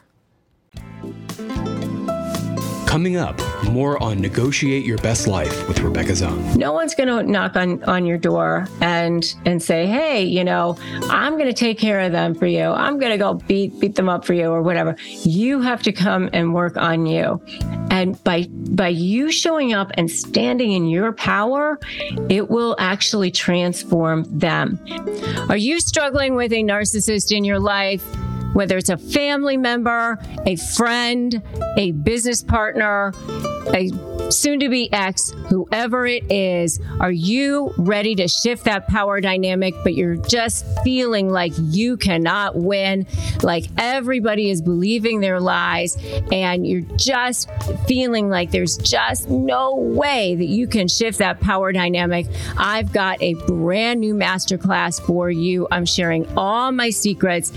Coming 2.91 3.15
up, 3.15 3.39
more 3.69 4.03
on 4.03 4.19
Negotiate 4.19 4.85
Your 4.85 4.97
Best 4.97 5.25
Life 5.25 5.65
with 5.69 5.79
Rebecca 5.79 6.11
Zung. 6.11 6.57
No 6.57 6.73
one's 6.73 6.93
going 6.93 7.07
to 7.07 7.23
knock 7.23 7.55
on, 7.55 7.81
on 7.85 8.05
your 8.05 8.17
door 8.17 8.67
and 8.81 9.33
and 9.45 9.63
say, 9.63 9.85
hey, 9.85 10.25
you 10.25 10.43
know, 10.43 10.77
I'm 11.03 11.35
going 11.37 11.45
to 11.45 11.53
take 11.53 11.79
care 11.79 12.01
of 12.01 12.11
them 12.11 12.35
for 12.35 12.47
you. 12.47 12.65
I'm 12.65 12.99
going 12.99 13.13
to 13.13 13.17
go 13.17 13.35
beat 13.35 13.79
beat 13.79 13.95
them 13.95 14.09
up 14.09 14.25
for 14.25 14.33
you 14.33 14.51
or 14.51 14.61
whatever. 14.61 14.97
You 15.07 15.61
have 15.61 15.81
to 15.83 15.93
come 15.93 16.29
and 16.33 16.53
work 16.53 16.75
on 16.75 17.05
you. 17.05 17.41
And 17.91 18.21
by 18.25 18.47
by 18.49 18.89
you 18.89 19.31
showing 19.31 19.71
up 19.71 19.91
and 19.93 20.11
standing 20.11 20.73
in 20.73 20.87
your 20.87 21.13
power, 21.13 21.79
it 22.27 22.49
will 22.49 22.75
actually 22.77 23.31
transform 23.31 24.25
them. 24.37 24.77
Are 25.47 25.55
you 25.55 25.79
struggling 25.79 26.35
with 26.35 26.51
a 26.51 26.61
narcissist 26.61 27.33
in 27.33 27.45
your 27.45 27.59
life? 27.61 28.03
Whether 28.61 28.77
it's 28.77 28.89
a 28.89 28.97
family 28.97 29.57
member, 29.57 30.19
a 30.45 30.55
friend, 30.55 31.41
a 31.77 31.93
business 31.93 32.43
partner, 32.43 33.11
a 33.73 33.89
soon 34.31 34.59
to 34.59 34.69
be 34.69 34.91
ex, 34.93 35.31
whoever 35.49 36.05
it 36.05 36.31
is, 36.31 36.79
are 36.99 37.11
you 37.11 37.73
ready 37.77 38.15
to 38.15 38.27
shift 38.27 38.63
that 38.65 38.87
power 38.87 39.19
dynamic, 39.19 39.73
but 39.83 39.93
you're 39.95 40.15
just 40.15 40.65
feeling 40.83 41.29
like 41.29 41.51
you 41.57 41.97
cannot 41.97 42.55
win, 42.55 43.05
like 43.41 43.65
everybody 43.77 44.49
is 44.49 44.61
believing 44.61 45.19
their 45.19 45.39
lies, 45.39 45.97
and 46.31 46.65
you're 46.65 46.85
just 46.95 47.49
feeling 47.87 48.29
like 48.29 48.51
there's 48.51 48.77
just 48.77 49.29
no 49.29 49.75
way 49.75 50.35
that 50.35 50.45
you 50.45 50.67
can 50.67 50.87
shift 50.87 51.17
that 51.17 51.39
power 51.41 51.71
dynamic? 51.71 52.27
I've 52.57 52.93
got 52.93 53.21
a 53.21 53.33
brand 53.33 53.99
new 53.99 54.13
masterclass 54.13 55.01
for 55.01 55.29
you. 55.29 55.67
I'm 55.71 55.85
sharing 55.85 56.25
all 56.37 56.71
my 56.71 56.89
secrets. 56.89 57.51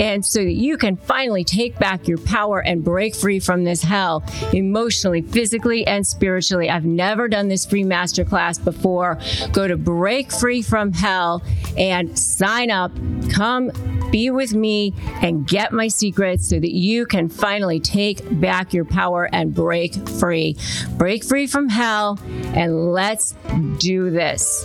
And 0.00 0.24
so 0.24 0.40
that 0.44 0.52
you 0.52 0.76
can 0.76 0.96
finally 0.96 1.44
take 1.44 1.78
back 1.78 2.06
your 2.06 2.18
power 2.18 2.60
and 2.60 2.84
break 2.84 3.14
free 3.14 3.40
from 3.40 3.64
this 3.64 3.82
hell 3.82 4.24
emotionally, 4.52 5.22
physically, 5.22 5.86
and 5.86 6.06
spiritually. 6.06 6.70
I've 6.70 6.84
never 6.84 7.28
done 7.28 7.48
this 7.48 7.66
free 7.66 7.84
masterclass 7.84 8.62
before. 8.62 9.18
Go 9.52 9.68
to 9.68 9.76
Break 9.76 10.32
Free 10.32 10.62
from 10.62 10.92
Hell 10.92 11.42
and 11.76 12.18
sign 12.18 12.70
up. 12.70 12.92
Come 13.30 13.70
be 14.10 14.30
with 14.30 14.54
me 14.54 14.94
and 15.22 15.44
get 15.44 15.72
my 15.72 15.88
secrets 15.88 16.48
so 16.48 16.60
that 16.60 16.72
you 16.72 17.04
can 17.04 17.28
finally 17.28 17.80
take 17.80 18.22
back 18.40 18.72
your 18.72 18.84
power 18.84 19.28
and 19.32 19.52
break 19.52 19.94
free. 20.08 20.56
Break 20.92 21.24
free 21.24 21.48
from 21.48 21.68
hell 21.68 22.20
and 22.54 22.92
let's 22.92 23.34
do 23.78 24.10
this. 24.10 24.64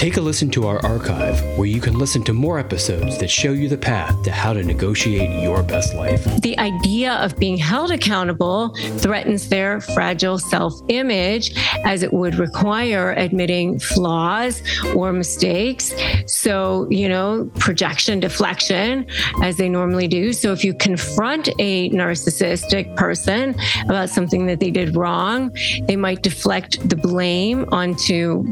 Take 0.00 0.16
a 0.16 0.20
listen 0.22 0.48
to 0.52 0.66
our 0.66 0.82
archive 0.82 1.42
where 1.58 1.66
you 1.66 1.78
can 1.78 1.98
listen 1.98 2.22
to 2.22 2.32
more 2.32 2.58
episodes 2.58 3.18
that 3.18 3.28
show 3.28 3.52
you 3.52 3.68
the 3.68 3.76
path 3.76 4.22
to 4.22 4.30
how 4.30 4.54
to 4.54 4.62
negotiate 4.62 5.42
your 5.42 5.62
best 5.62 5.94
life. 5.94 6.24
The 6.40 6.58
idea 6.58 7.12
of 7.16 7.38
being 7.38 7.58
held 7.58 7.90
accountable 7.90 8.74
threatens 8.96 9.50
their 9.50 9.82
fragile 9.82 10.38
self 10.38 10.72
image 10.88 11.52
as 11.84 12.02
it 12.02 12.14
would 12.14 12.36
require 12.36 13.12
admitting 13.12 13.78
flaws 13.78 14.62
or 14.96 15.12
mistakes. 15.12 15.92
So, 16.24 16.88
you 16.88 17.06
know, 17.06 17.50
projection, 17.58 18.20
deflection, 18.20 19.06
as 19.42 19.58
they 19.58 19.68
normally 19.68 20.08
do. 20.08 20.32
So, 20.32 20.50
if 20.52 20.64
you 20.64 20.72
confront 20.72 21.50
a 21.58 21.90
narcissistic 21.90 22.96
person 22.96 23.54
about 23.84 24.08
something 24.08 24.46
that 24.46 24.60
they 24.60 24.70
did 24.70 24.96
wrong, 24.96 25.54
they 25.82 25.96
might 25.96 26.22
deflect 26.22 26.88
the 26.88 26.96
blame 26.96 27.66
onto 27.70 28.44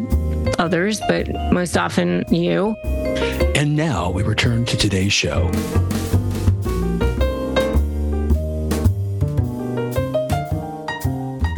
others, 0.58 1.00
but 1.08 1.28
most 1.52 1.76
often 1.76 2.24
you. 2.28 2.76
And 3.54 3.76
now 3.76 4.10
we 4.10 4.22
return 4.22 4.64
to 4.66 4.76
today's 4.76 5.12
show. 5.12 5.50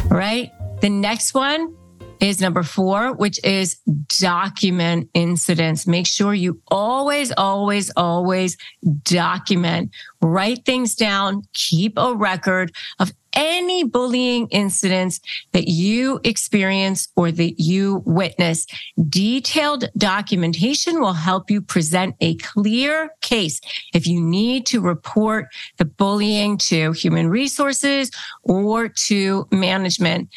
Right? 0.09 0.51
The 0.81 0.89
next 0.89 1.33
one 1.33 1.75
is 2.21 2.39
number 2.39 2.61
four, 2.61 3.13
which 3.13 3.43
is 3.43 3.77
document 4.19 5.09
incidents. 5.13 5.87
Make 5.87 6.05
sure 6.05 6.33
you 6.33 6.61
always, 6.69 7.31
always, 7.35 7.91
always 7.97 8.57
document, 9.03 9.91
write 10.21 10.63
things 10.63 10.95
down, 10.95 11.43
keep 11.53 11.93
a 11.97 12.13
record 12.13 12.71
of 12.99 13.11
any 13.33 13.83
bullying 13.83 14.47
incidents 14.49 15.19
that 15.51 15.67
you 15.67 16.19
experience 16.23 17.07
or 17.15 17.31
that 17.31 17.59
you 17.59 18.03
witness. 18.05 18.65
Detailed 19.09 19.89
documentation 19.97 20.99
will 21.01 21.13
help 21.13 21.49
you 21.49 21.61
present 21.61 22.15
a 22.21 22.35
clear 22.35 23.09
case 23.21 23.61
if 23.93 24.07
you 24.07 24.21
need 24.21 24.65
to 24.67 24.81
report 24.81 25.47
the 25.77 25.85
bullying 25.85 26.57
to 26.57 26.91
human 26.93 27.29
resources 27.29 28.11
or 28.43 28.87
to 28.87 29.47
management 29.51 30.29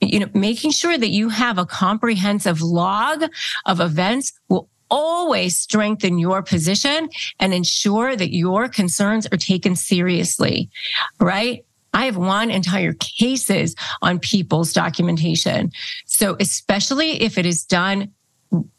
you 0.00 0.20
know, 0.20 0.28
making 0.34 0.70
sure 0.70 0.96
that 0.96 1.08
you 1.08 1.28
have 1.28 1.58
a 1.58 1.66
comprehensive 1.66 2.62
log 2.62 3.24
of 3.66 3.80
events 3.80 4.32
will 4.48 4.68
always 4.90 5.58
strengthen 5.58 6.18
your 6.18 6.42
position 6.42 7.08
and 7.40 7.52
ensure 7.52 8.14
that 8.14 8.32
your 8.32 8.68
concerns 8.68 9.26
are 9.32 9.36
taken 9.36 9.74
seriously, 9.74 10.70
right? 11.18 11.64
I 11.94 12.04
have 12.06 12.16
won 12.16 12.50
entire 12.50 12.92
cases 12.94 13.74
on 14.02 14.18
people's 14.18 14.72
documentation. 14.72 15.70
So, 16.04 16.36
especially 16.40 17.22
if 17.22 17.38
it 17.38 17.46
is 17.46 17.64
done 17.64 18.12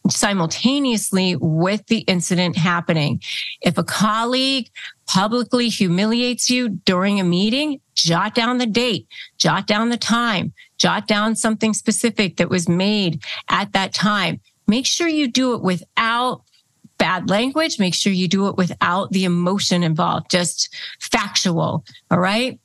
simultaneously 0.10 1.36
with 1.38 1.86
the 1.88 2.00
incident 2.00 2.56
happening. 2.56 3.22
If 3.62 3.78
a 3.78 3.84
colleague 3.84 4.70
publicly 5.08 5.70
humiliates 5.70 6.50
you 6.50 6.70
during 6.70 7.20
a 7.20 7.24
meeting, 7.24 7.82
jot 7.94 8.36
down 8.36 8.58
the 8.58 8.66
date, 8.66 9.08
jot 9.38 9.68
down 9.68 9.90
the 9.90 9.98
time, 9.98 10.54
jot 10.78 11.08
down 11.08 11.36
something 11.36 11.74
specific 11.74 12.38
that 12.38 12.50
was 12.50 12.70
made 12.70 13.24
at 13.50 13.74
that 13.74 13.94
time. 13.94 14.40
Make 14.68 14.86
sure 14.86 15.08
you 15.08 15.28
do 15.28 15.54
it 15.54 15.62
without 15.62 16.44
bad 16.98 17.30
language. 17.30 17.80
Make 17.80 17.94
sure 17.94 18.14
you 18.14 18.28
do 18.28 18.48
it 18.48 18.56
without 18.56 19.12
the 19.12 19.26
emotion 19.26 19.84
involved, 19.84 20.32
just 20.32 20.74
factual. 21.00 21.84
All 22.10 22.20
right. 22.20 22.60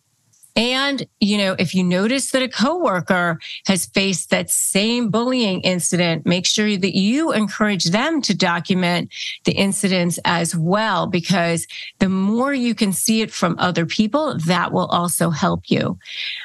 And, 0.56 1.06
you 1.20 1.38
know, 1.38 1.54
if 1.58 1.74
you 1.74 1.84
notice 1.84 2.32
that 2.32 2.42
a 2.42 2.48
coworker 2.48 3.38
has 3.66 3.86
faced 3.86 4.30
that 4.30 4.50
same 4.50 5.08
bullying 5.08 5.60
incident, 5.60 6.26
make 6.26 6.44
sure 6.44 6.76
that 6.76 6.96
you 6.96 7.32
encourage 7.32 7.84
them 7.84 8.20
to 8.22 8.36
document 8.36 9.10
the 9.44 9.52
incidents 9.52 10.18
as 10.24 10.56
well, 10.56 11.06
because 11.06 11.66
the 12.00 12.08
more 12.08 12.52
you 12.52 12.74
can 12.74 12.92
see 12.92 13.20
it 13.22 13.30
from 13.32 13.56
other 13.58 13.86
people, 13.86 14.36
that 14.46 14.72
will 14.72 14.86
also 14.86 15.30
help 15.30 15.70
you. 15.70 15.98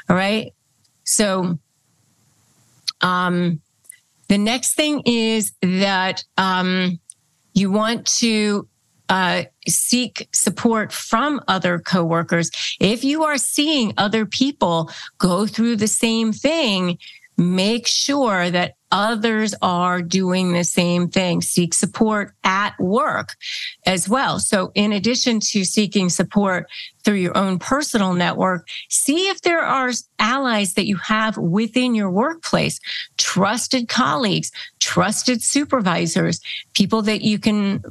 All 0.09 0.15
right. 0.15 0.53
So, 1.03 1.57
um, 3.01 3.61
the 4.27 4.37
next 4.37 4.75
thing 4.75 5.01
is 5.05 5.51
that, 5.61 6.23
um, 6.37 6.99
you 7.53 7.71
want 7.71 8.05
to 8.19 8.67
uh, 9.09 9.43
seek 9.67 10.27
support 10.33 10.91
from 10.91 11.41
other 11.47 11.79
coworkers. 11.79 12.49
If 12.79 13.03
you 13.03 13.23
are 13.23 13.37
seeing 13.37 13.93
other 13.97 14.25
people 14.25 14.89
go 15.17 15.45
through 15.45 15.77
the 15.77 15.87
same 15.87 16.33
thing, 16.33 16.97
make 17.37 17.85
sure 17.85 18.49
that 18.49 18.75
others 18.91 19.53
are 19.61 20.01
doing 20.01 20.53
the 20.53 20.63
same 20.63 21.09
thing. 21.09 21.41
Seek 21.41 21.73
support 21.73 22.33
at 22.45 22.79
work 22.79 23.35
as 23.85 24.07
well. 24.07 24.39
So 24.39 24.71
in 24.73 24.93
addition 24.93 25.41
to 25.51 25.65
seeking 25.65 26.09
support 26.09 26.67
through 27.03 27.15
your 27.15 27.37
own 27.37 27.59
personal 27.59 28.13
network, 28.13 28.67
see 28.89 29.27
if 29.27 29.41
there 29.41 29.61
are 29.61 29.91
allies 30.17 30.75
that 30.75 30.85
you 30.85 30.95
have 30.95 31.37
within 31.37 31.93
your 31.93 32.09
workplace, 32.09 32.79
trusted 33.17 33.89
colleagues, 33.89 34.51
trusted 34.79 35.43
supervisors, 35.43 36.39
people 36.73 37.01
that 37.01 37.21
you 37.21 37.37
can 37.37 37.83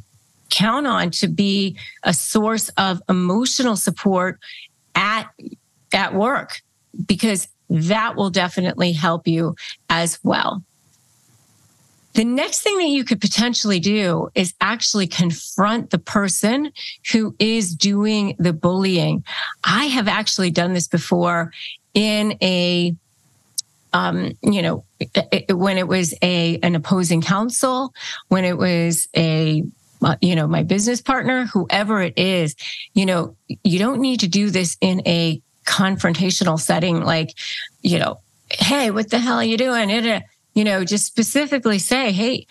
count 0.55 0.87
on 0.87 1.11
to 1.11 1.29
be 1.29 1.77
a 2.05 2.15
source 2.15 2.69
of 2.77 3.03
emotional 3.09 3.77
support 3.77 4.39
at 4.95 5.25
at 5.93 6.15
work 6.15 6.63
because 7.07 7.49
that 7.69 8.15
will 8.15 8.31
definitely 8.31 8.93
help 8.93 9.27
you 9.27 9.57
as 9.91 10.19
well. 10.23 10.63
The 12.15 12.25
next 12.25 12.63
thing 12.63 12.79
that 12.79 12.87
you 12.87 13.05
could 13.05 13.21
potentially 13.21 13.81
do 13.81 14.29
is 14.37 14.55
actually 14.61 15.09
confront 15.09 15.91
the 15.91 15.99
person 15.99 16.71
who 17.11 17.35
is 17.41 17.75
doing 17.75 18.37
the 18.39 18.53
bullying. 18.53 19.25
I 19.65 19.87
have 19.87 20.07
actually 20.07 20.53
done 20.53 20.75
this 20.75 20.87
before 20.87 21.53
in 21.93 22.39
a 22.41 22.95
um, 23.93 24.37
you 24.43 24.61
know, 24.61 24.85
when 25.51 25.79
it 25.79 25.87
was 25.87 26.15
a 26.21 26.59
an 26.63 26.75
opposing 26.75 27.23
counsel, 27.23 27.95
when 28.29 28.45
it 28.45 28.59
was 28.59 29.09
a 29.17 29.63
you 30.21 30.37
know, 30.37 30.47
my 30.47 30.63
business 30.63 31.01
partner, 31.01 31.47
whoever 31.47 32.01
it 32.01 32.15
is, 32.17 32.55
you 32.95 33.07
know, 33.07 33.37
you 33.63 33.79
don't 33.79 34.01
need 34.01 34.21
to 34.21 34.29
do 34.29 34.51
this 34.51 34.77
in 34.81 35.03
a 35.07 35.41
confrontational 35.65 36.61
setting 36.61 37.01
like, 37.01 37.35
you 37.83 37.99
know, 37.99 38.21
hey, 38.51 38.91
what 38.91 39.11
the 39.11 39.19
hell 39.19 39.37
are 39.37 39.45
you 39.45 39.57
doing? 39.57 39.91
You 40.55 40.65
know, 40.65 40.85
just 40.85 41.07
specifically 41.07 41.79
say, 41.79 42.13
hey, 42.13 42.47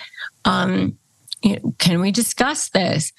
um, 0.45 0.97
you 1.41 1.57
know, 1.57 1.73
can 1.77 2.01
we 2.01 2.11
discuss 2.11 2.69
this? 2.69 3.11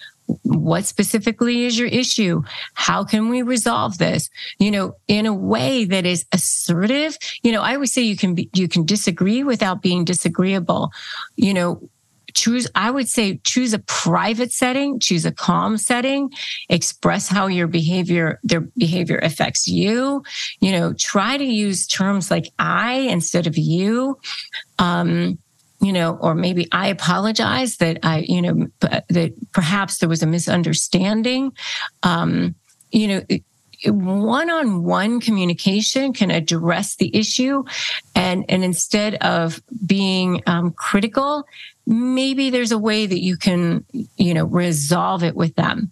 What 0.42 0.86
specifically 0.86 1.64
is 1.64 1.78
your 1.78 1.88
issue? 1.88 2.42
How 2.72 3.04
can 3.04 3.28
we 3.28 3.42
resolve 3.42 3.98
this? 3.98 4.30
You 4.58 4.70
know, 4.70 4.96
in 5.06 5.26
a 5.26 5.34
way 5.34 5.84
that 5.84 6.06
is 6.06 6.24
assertive. 6.32 7.18
You 7.42 7.52
know, 7.52 7.60
I 7.60 7.74
always 7.74 7.92
say 7.92 8.02
you 8.02 8.16
can 8.16 8.34
be, 8.34 8.48
you 8.54 8.66
can 8.66 8.86
disagree 8.86 9.44
without 9.44 9.82
being 9.82 10.04
disagreeable. 10.04 10.92
You 11.36 11.52
know, 11.52 11.90
choose, 12.34 12.68
I 12.74 12.90
would 12.90 13.08
say 13.08 13.38
choose 13.44 13.72
a 13.72 13.78
private 13.78 14.52
setting, 14.52 14.98
choose 14.98 15.24
a 15.24 15.32
calm 15.32 15.78
setting, 15.78 16.30
express 16.68 17.28
how 17.28 17.46
your 17.46 17.66
behavior, 17.66 18.40
their 18.42 18.60
behavior 18.60 19.18
affects 19.22 19.66
you. 19.66 20.22
You 20.60 20.72
know, 20.72 20.92
try 20.94 21.36
to 21.36 21.44
use 21.44 21.86
terms 21.86 22.30
like 22.30 22.52
I 22.58 22.94
instead 22.94 23.46
of 23.46 23.56
you. 23.56 24.18
Um, 24.78 25.38
you 25.80 25.92
know, 25.92 26.16
or 26.20 26.34
maybe 26.34 26.66
I 26.72 26.88
apologize 26.88 27.76
that 27.76 27.98
I, 28.02 28.24
you 28.26 28.40
know, 28.40 28.66
that 28.80 29.34
perhaps 29.52 29.98
there 29.98 30.08
was 30.08 30.22
a 30.22 30.26
misunderstanding. 30.26 31.52
Um, 32.02 32.54
you 32.90 33.08
know, 33.08 33.22
one-on-one 33.86 35.20
communication 35.20 36.12
can 36.12 36.30
address 36.30 36.96
the 36.96 37.14
issue 37.14 37.64
and 38.14 38.44
and 38.48 38.64
instead 38.64 39.16
of 39.16 39.60
being 39.84 40.42
um, 40.46 40.70
critical 40.72 41.44
maybe 41.86 42.50
there's 42.50 42.72
a 42.72 42.78
way 42.78 43.06
that 43.06 43.22
you 43.22 43.36
can, 43.36 43.84
you 44.16 44.34
know, 44.34 44.44
resolve 44.44 45.22
it 45.22 45.36
with 45.36 45.54
them. 45.54 45.90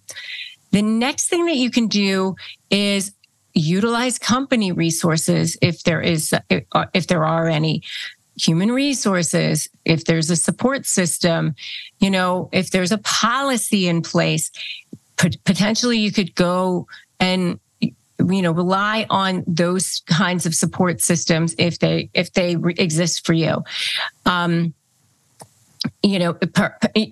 The 0.70 0.83
next 0.83 1.28
thing 1.28 1.46
that 1.46 1.57
you 1.57 1.70
can 1.70 1.87
do 1.87 2.37
is 2.70 3.12
utilize 3.55 4.18
company 4.18 4.72
resources 4.72 5.57
if 5.61 5.83
there 5.83 6.00
is, 6.00 6.35
if 6.50 7.07
there 7.07 7.24
are 7.24 7.48
any. 7.48 7.83
human 8.35 8.72
resources, 8.72 9.68
if 9.85 10.07
there's 10.07 10.31
a 10.31 10.37
support 10.37 10.87
system, 10.87 11.55
you 12.00 12.11
know, 12.11 12.48
if 12.50 12.70
there's 12.70 12.90
a 12.90 12.96
policy 12.98 13.87
in 13.87 14.00
place, 14.00 14.50
potentially 15.44 15.98
you 15.98 16.11
could 16.11 16.35
go 16.35 16.87
and 17.20 17.61
you 17.81 18.42
know 18.42 18.52
rely 18.52 19.07
on 19.11 19.44
those 19.46 20.02
kinds 20.07 20.46
of 20.46 20.55
support 20.55 21.00
systems 21.00 21.55
if 21.59 21.78
they 21.78 22.09
if 22.14 22.33
they 22.33 22.57
exist 22.78 23.26
for 23.26 23.33
you 23.33 23.62
um, 24.26 24.72
you 26.03 26.19
know 26.19 26.37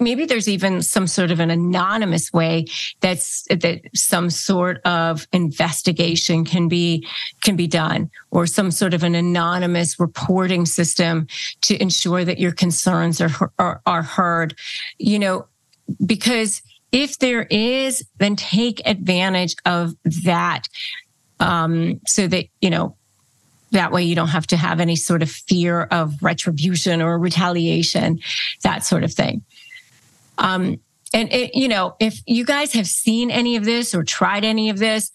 maybe 0.00 0.24
there's 0.24 0.48
even 0.48 0.82
some 0.82 1.06
sort 1.06 1.30
of 1.30 1.40
an 1.40 1.50
anonymous 1.50 2.32
way 2.32 2.64
that's 3.00 3.44
that 3.50 3.80
some 3.94 4.30
sort 4.30 4.80
of 4.84 5.28
investigation 5.32 6.44
can 6.44 6.68
be 6.68 7.06
can 7.42 7.56
be 7.56 7.66
done 7.66 8.10
or 8.30 8.46
some 8.46 8.70
sort 8.70 8.92
of 8.92 9.02
an 9.02 9.14
anonymous 9.14 10.00
reporting 10.00 10.66
system 10.66 11.26
to 11.60 11.80
ensure 11.80 12.24
that 12.24 12.38
your 12.38 12.52
concerns 12.52 13.20
are 13.20 13.52
are, 13.58 13.80
are 13.86 14.02
heard. 14.02 14.56
You 14.98 15.18
know 15.18 15.46
because 16.04 16.62
if 16.92 17.18
there 17.18 17.42
is 17.50 18.04
then 18.18 18.36
take 18.36 18.82
advantage 18.86 19.54
of 19.64 19.94
that 20.24 20.68
um, 21.38 22.00
so 22.06 22.26
that 22.26 22.46
you 22.60 22.70
know 22.70 22.96
that 23.72 23.92
way 23.92 24.02
you 24.02 24.14
don't 24.14 24.28
have 24.28 24.46
to 24.48 24.56
have 24.56 24.80
any 24.80 24.96
sort 24.96 25.22
of 25.22 25.30
fear 25.30 25.82
of 25.90 26.22
retribution 26.22 27.02
or 27.02 27.18
retaliation, 27.18 28.20
that 28.62 28.84
sort 28.84 29.04
of 29.04 29.12
thing. 29.12 29.42
Um, 30.38 30.80
and 31.12 31.32
it, 31.32 31.54
you 31.54 31.68
know, 31.68 31.96
if 32.00 32.20
you 32.26 32.44
guys 32.44 32.72
have 32.72 32.86
seen 32.86 33.30
any 33.30 33.56
of 33.56 33.64
this 33.64 33.94
or 33.94 34.04
tried 34.04 34.44
any 34.44 34.70
of 34.70 34.78
this, 34.78 35.10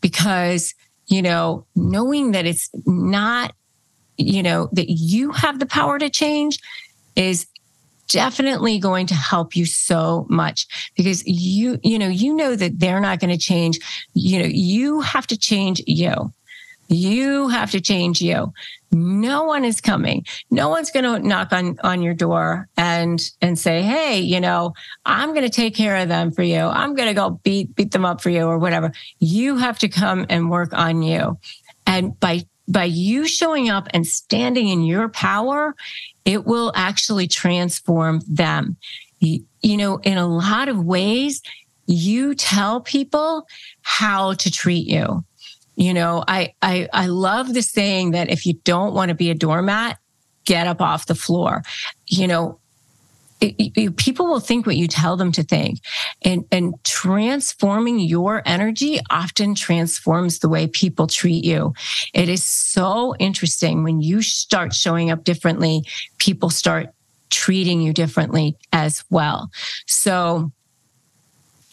because, 0.00 0.74
you 1.06 1.22
know, 1.22 1.66
knowing 1.74 2.32
that 2.32 2.46
it's 2.46 2.70
not, 2.86 3.54
you 4.16 4.42
know, 4.42 4.68
that 4.72 4.90
you 4.90 5.32
have 5.32 5.58
the 5.58 5.66
power 5.66 5.98
to 5.98 6.10
change 6.10 6.58
is 7.16 7.46
definitely 8.08 8.78
going 8.78 9.06
to 9.06 9.14
help 9.14 9.54
you 9.54 9.64
so 9.64 10.26
much 10.28 10.90
because 10.96 11.24
you 11.26 11.78
you 11.84 11.96
know 11.96 12.08
you 12.08 12.34
know 12.34 12.56
that 12.56 12.78
they're 12.80 13.00
not 13.00 13.20
going 13.20 13.30
to 13.30 13.38
change 13.38 13.78
you 14.14 14.40
know 14.40 14.48
you 14.50 15.00
have 15.00 15.28
to 15.28 15.38
change 15.38 15.80
you 15.86 16.32
you 16.90 17.48
have 17.48 17.70
to 17.70 17.80
change 17.80 18.20
you. 18.20 18.52
No 18.90 19.44
one 19.44 19.64
is 19.64 19.80
coming. 19.80 20.26
No 20.50 20.68
one's 20.68 20.90
going 20.90 21.04
to 21.04 21.26
knock 21.26 21.52
on, 21.52 21.78
on 21.84 22.02
your 22.02 22.14
door 22.14 22.68
and, 22.76 23.22
and 23.40 23.56
say, 23.56 23.82
Hey, 23.82 24.18
you 24.18 24.40
know, 24.40 24.74
I'm 25.06 25.30
going 25.30 25.44
to 25.44 25.50
take 25.50 25.76
care 25.76 25.96
of 25.96 26.08
them 26.08 26.32
for 26.32 26.42
you. 26.42 26.58
I'm 26.58 26.96
going 26.96 27.08
to 27.08 27.14
go 27.14 27.30
beat, 27.44 27.74
beat 27.76 27.92
them 27.92 28.04
up 28.04 28.20
for 28.20 28.30
you 28.30 28.42
or 28.42 28.58
whatever. 28.58 28.92
You 29.20 29.56
have 29.58 29.78
to 29.78 29.88
come 29.88 30.26
and 30.28 30.50
work 30.50 30.72
on 30.72 31.02
you. 31.02 31.38
And 31.86 32.18
by, 32.18 32.44
by 32.66 32.84
you 32.84 33.28
showing 33.28 33.70
up 33.70 33.86
and 33.94 34.04
standing 34.04 34.68
in 34.68 34.82
your 34.82 35.08
power, 35.08 35.76
it 36.24 36.44
will 36.44 36.72
actually 36.74 37.28
transform 37.28 38.20
them. 38.26 38.76
You, 39.20 39.44
you 39.62 39.76
know, 39.76 39.98
in 39.98 40.18
a 40.18 40.26
lot 40.26 40.68
of 40.68 40.84
ways, 40.84 41.42
you 41.86 42.34
tell 42.34 42.80
people 42.80 43.46
how 43.82 44.34
to 44.34 44.50
treat 44.50 44.88
you 44.88 45.24
you 45.80 45.94
know, 45.94 46.22
I, 46.28 46.52
I, 46.60 46.88
I 46.92 47.06
love 47.06 47.54
the 47.54 47.62
saying 47.62 48.10
that 48.10 48.28
if 48.28 48.44
you 48.44 48.52
don't 48.64 48.92
want 48.92 49.08
to 49.08 49.14
be 49.14 49.30
a 49.30 49.34
doormat, 49.34 49.98
get 50.44 50.66
up 50.66 50.82
off 50.82 51.06
the 51.06 51.14
floor. 51.14 51.62
You 52.06 52.26
know, 52.26 52.60
it, 53.40 53.54
it, 53.58 53.96
people 53.96 54.26
will 54.26 54.40
think 54.40 54.66
what 54.66 54.76
you 54.76 54.86
tell 54.86 55.16
them 55.16 55.32
to 55.32 55.42
think. 55.42 55.78
And 56.20 56.44
and 56.52 56.74
transforming 56.84 57.98
your 57.98 58.42
energy 58.44 59.00
often 59.08 59.54
transforms 59.54 60.40
the 60.40 60.50
way 60.50 60.66
people 60.66 61.06
treat 61.06 61.46
you. 61.46 61.72
It 62.12 62.28
is 62.28 62.44
so 62.44 63.16
interesting 63.16 63.82
when 63.82 64.02
you 64.02 64.20
start 64.20 64.74
showing 64.74 65.10
up 65.10 65.24
differently 65.24 65.84
people 66.18 66.50
start 66.50 66.90
treating 67.30 67.80
you 67.80 67.94
differently 67.94 68.54
as 68.70 69.02
well. 69.08 69.50
So 69.86 70.52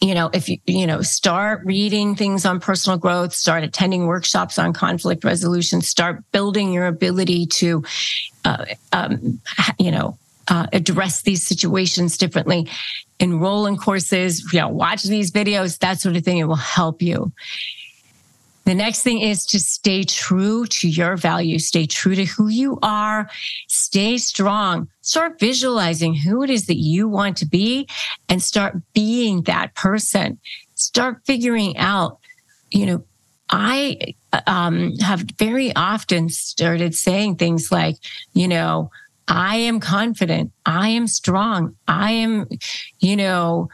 you 0.02 0.14
know, 0.14 0.30
if 0.32 0.48
you, 0.48 0.60
you 0.68 0.86
know, 0.86 1.02
start 1.02 1.62
reading 1.66 2.16
things 2.16 2.46
on 2.46 2.60
personal 2.60 2.98
growth, 2.98 3.34
start 3.34 3.64
attending 3.64 4.06
workshops 4.06 4.60
on 4.60 4.74
conflict 4.74 5.24
resolution, 5.24 5.82
start 5.82 6.24
building 6.32 6.72
your 6.72 6.86
ability 6.86 7.48
to, 7.48 7.84
uh, 8.46 8.66
um, 8.94 9.42
you 9.80 9.90
know, 9.90 10.18
uh, 10.50 10.68
address 10.72 11.24
these 11.24 11.46
situations 11.46 12.18
differently, 12.18 12.70
enroll 13.20 13.66
in 13.66 13.76
courses, 13.76 14.54
you 14.54 14.60
know, 14.60 14.70
watch 14.70 15.04
these 15.04 15.32
videos, 15.32 15.80
that 15.80 16.00
sort 16.00 16.16
of 16.16 16.24
thing. 16.24 16.38
It 16.38 16.46
will 16.46 16.56
help 16.56 17.02
you. 17.02 17.32
The 18.68 18.76
next 18.76 19.02
thing 19.02 19.22
is 19.22 19.46
to 19.46 19.62
stay 19.62 20.04
true 20.04 20.66
to 20.66 20.90
your 20.90 21.16
values, 21.16 21.68
stay 21.68 21.86
true 21.86 22.16
to 22.16 22.26
who 22.26 22.50
you 22.50 22.78
are, 22.84 23.30
stay 23.70 24.18
strong, 24.18 24.90
start 25.00 25.40
visualizing 25.40 26.14
who 26.14 26.44
it 26.44 26.50
is 26.50 26.66
that 26.66 26.76
you 26.76 27.08
want 27.08 27.38
to 27.38 27.46
be 27.46 27.88
and 28.28 28.44
start 28.44 28.76
being 28.92 29.44
that 29.44 29.74
person. 29.76 30.38
Start 30.76 31.22
figuring 31.26 31.78
out, 31.78 32.20
you 32.70 32.86
know, 32.88 33.06
I 33.50 34.16
um, 34.48 34.98
have 34.98 35.22
very 35.40 35.74
often 35.74 36.28
started 36.28 36.94
saying 36.94 37.38
things 37.38 37.72
like, 37.72 37.96
you 38.34 38.50
know, 38.50 38.92
I 39.30 39.56
am 39.56 39.80
confident. 39.80 40.52
I 40.66 40.90
am 40.90 41.08
strong. 41.08 41.78
I 41.88 42.12
am, 42.12 42.50
you 43.00 43.16
know, 43.16 43.70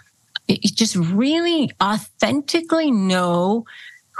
just 0.47 0.95
really 0.95 1.71
authentically 1.81 2.91
know 2.91 3.65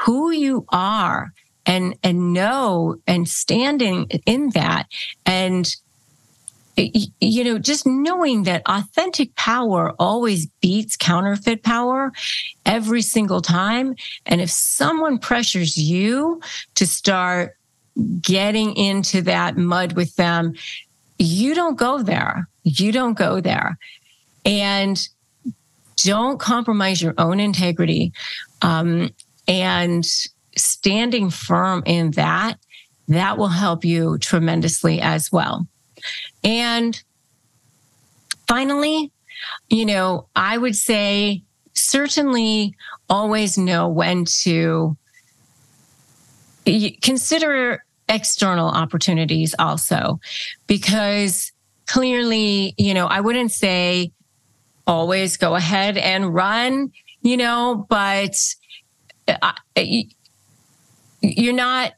who 0.04 0.32
you 0.32 0.66
are 0.70 1.34
and 1.66 1.96
and 2.04 2.34
know 2.34 2.98
and 3.08 3.28
standing 3.28 4.08
in 4.26 4.50
that. 4.52 4.88
And 5.26 5.74
you 6.76 7.44
know 7.44 7.60
just 7.60 7.86
knowing 7.86 8.44
that 8.44 8.64
authentic 8.68 9.36
power 9.36 9.94
always 10.00 10.48
beats 10.60 10.98
counterfeit 10.98 11.64
power 11.64 12.12
every 12.66 13.02
single 13.02 13.42
time. 13.42 13.96
And 14.26 14.42
if 14.42 14.50
someone 14.50 15.20
pressures 15.20 15.78
you 15.78 16.42
to 16.76 16.88
start 16.88 17.56
getting 18.22 18.76
into 18.76 19.22
that 19.22 19.56
mud 19.56 19.94
with 19.94 20.16
them 20.16 20.56
you 21.24 21.54
don't 21.56 21.78
go 21.78 22.02
there. 22.02 22.48
You 22.64 22.92
don't 22.92 23.18
go 23.18 23.40
there. 23.40 23.78
And 24.46 25.08
don't 25.98 26.40
compromise 26.40 27.02
your 27.02 27.14
own 27.18 27.40
integrity. 27.40 28.14
Um, 28.62 29.12
and 29.48 30.06
standing 30.56 31.30
firm 31.30 31.84
in 31.86 32.12
that, 32.12 32.56
that 33.08 33.38
will 33.38 33.48
help 33.50 33.84
you 33.84 34.18
tremendously 34.18 35.02
as 35.02 35.32
well. 35.32 35.68
And 36.44 37.02
finally, 38.48 39.12
you 39.70 39.86
know, 39.86 40.28
I 40.36 40.58
would 40.58 40.76
say 40.76 41.44
certainly 41.74 42.76
always 43.10 43.58
know 43.58 43.90
when 43.90 44.26
to 44.44 44.96
consider 47.02 47.84
external 48.08 48.70
opportunities 48.70 49.56
also, 49.60 50.20
because 50.68 51.52
clearly, 51.88 52.74
you 52.78 52.94
know, 52.94 53.08
I 53.08 53.22
wouldn't 53.22 53.52
say 53.52 54.12
always 54.88 55.38
go 55.38 55.56
ahead 55.56 55.98
and 55.98 56.34
run, 56.34 56.92
you 57.22 57.38
know, 57.38 57.86
but 57.90 58.36
you're 61.22 61.54
not 61.54 61.94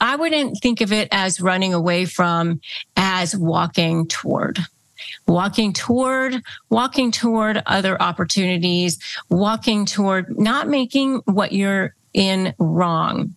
I 0.00 0.14
wouldn't 0.14 0.58
think 0.62 0.80
of 0.80 0.92
it 0.92 1.08
as 1.10 1.40
running 1.40 1.74
away 1.74 2.04
from 2.04 2.60
as 2.96 3.36
walking 3.36 4.06
toward. 4.06 4.60
Walking 5.26 5.72
toward 5.72 6.42
walking 6.70 7.10
toward 7.10 7.62
other 7.66 8.00
opportunities 8.00 8.98
walking 9.30 9.86
toward 9.86 10.38
not 10.38 10.68
making 10.68 11.22
what 11.24 11.52
you're 11.52 11.94
in 12.12 12.54
wrong. 12.58 13.34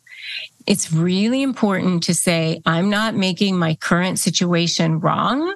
It's 0.68 0.92
really 0.94 1.42
important 1.42 2.04
to 2.04 2.14
say 2.14 2.62
i'm 2.66 2.90
not 2.90 3.16
making 3.16 3.58
my 3.58 3.76
current 3.76 4.20
situation 4.20 5.00
wrong. 5.00 5.56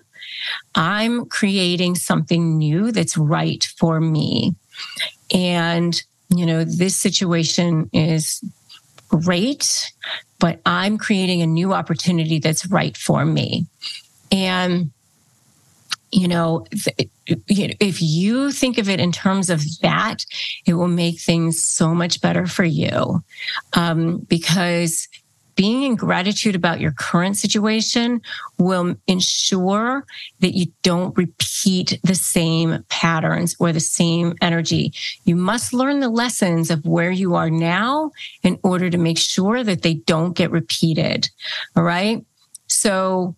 I'm 0.75 1.25
creating 1.25 1.95
something 1.95 2.57
new 2.57 2.91
that's 2.91 3.17
right 3.17 3.63
for 3.77 3.99
me. 3.99 4.55
And 5.33 6.01
you 6.37 6.45
know, 6.45 6.63
this 6.63 6.95
situation 6.95 7.89
is 7.93 8.41
great, 9.07 9.91
but 10.39 10.59
I'm 10.65 10.97
creating 10.97 11.41
a 11.41 11.47
new 11.47 11.73
opportunity 11.73 12.39
that's 12.39 12.65
right 12.67 12.95
for 12.97 13.25
me. 13.25 13.65
And, 14.31 14.91
you 16.11 16.27
know, 16.27 16.65
if 17.27 18.01
you 18.01 18.51
think 18.51 18.77
of 18.77 18.89
it 18.89 18.99
in 18.99 19.11
terms 19.11 19.49
of 19.49 19.63
that, 19.81 20.25
it 20.65 20.73
will 20.73 20.87
make 20.87 21.19
things 21.19 21.63
so 21.63 21.93
much 21.93 22.21
better 22.21 22.47
for 22.47 22.63
you. 22.63 23.23
Um, 23.73 24.19
because 24.29 25.07
being 25.55 25.83
in 25.83 25.95
gratitude 25.95 26.55
about 26.55 26.79
your 26.79 26.91
current 26.91 27.37
situation 27.37 28.21
will 28.57 28.95
ensure 29.07 30.05
that 30.39 30.55
you 30.55 30.67
don't 30.83 31.17
repeat 31.17 31.99
the 32.03 32.15
same 32.15 32.83
patterns 32.89 33.55
or 33.59 33.71
the 33.71 33.79
same 33.79 34.35
energy. 34.41 34.93
You 35.23 35.35
must 35.35 35.73
learn 35.73 35.99
the 35.99 36.09
lessons 36.09 36.69
of 36.69 36.85
where 36.85 37.11
you 37.11 37.35
are 37.35 37.49
now 37.49 38.11
in 38.43 38.59
order 38.63 38.89
to 38.89 38.97
make 38.97 39.17
sure 39.17 39.63
that 39.63 39.81
they 39.81 39.95
don't 39.95 40.35
get 40.35 40.51
repeated. 40.51 41.29
All 41.75 41.83
right. 41.83 42.23
So, 42.67 43.35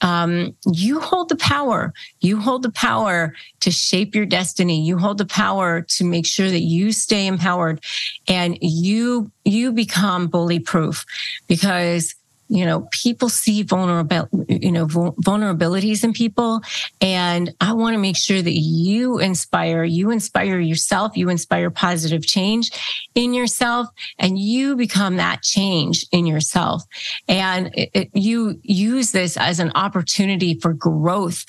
um, 0.00 0.54
you 0.66 1.00
hold 1.00 1.28
the 1.28 1.36
power. 1.36 1.92
You 2.20 2.40
hold 2.40 2.62
the 2.62 2.70
power 2.70 3.34
to 3.60 3.70
shape 3.70 4.14
your 4.14 4.26
destiny. 4.26 4.82
You 4.82 4.98
hold 4.98 5.18
the 5.18 5.26
power 5.26 5.82
to 5.82 6.04
make 6.04 6.26
sure 6.26 6.50
that 6.50 6.60
you 6.60 6.92
stay 6.92 7.26
empowered 7.26 7.82
and 8.28 8.58
you, 8.60 9.30
you 9.44 9.72
become 9.72 10.28
bully 10.28 10.60
proof 10.60 11.04
because 11.46 12.14
you 12.48 12.64
know 12.64 12.88
people 12.92 13.28
see 13.28 13.62
vulnerable 13.62 14.28
you 14.48 14.72
know 14.72 14.86
vulnerabilities 14.86 16.04
in 16.04 16.12
people. 16.12 16.60
And 17.00 17.54
i 17.60 17.72
want 17.72 17.94
to 17.94 17.98
make 17.98 18.16
sure 18.16 18.40
that 18.40 18.58
you 18.58 19.18
inspire 19.18 19.84
you 19.84 20.10
inspire 20.10 20.60
yourself 20.60 21.16
you 21.16 21.28
inspire 21.28 21.70
positive 21.70 22.26
change 22.26 22.70
in 23.14 23.34
yourself 23.34 23.88
and 24.18 24.38
you 24.38 24.76
become 24.76 25.16
that 25.16 25.42
change 25.42 26.06
in 26.12 26.26
yourself. 26.26 26.82
And 27.28 27.70
it, 27.74 27.90
it, 27.94 28.10
you 28.14 28.60
use 28.62 29.12
this 29.12 29.36
as 29.36 29.58
an 29.60 29.72
opportunity 29.74 30.58
for 30.60 30.72
growth 30.72 31.44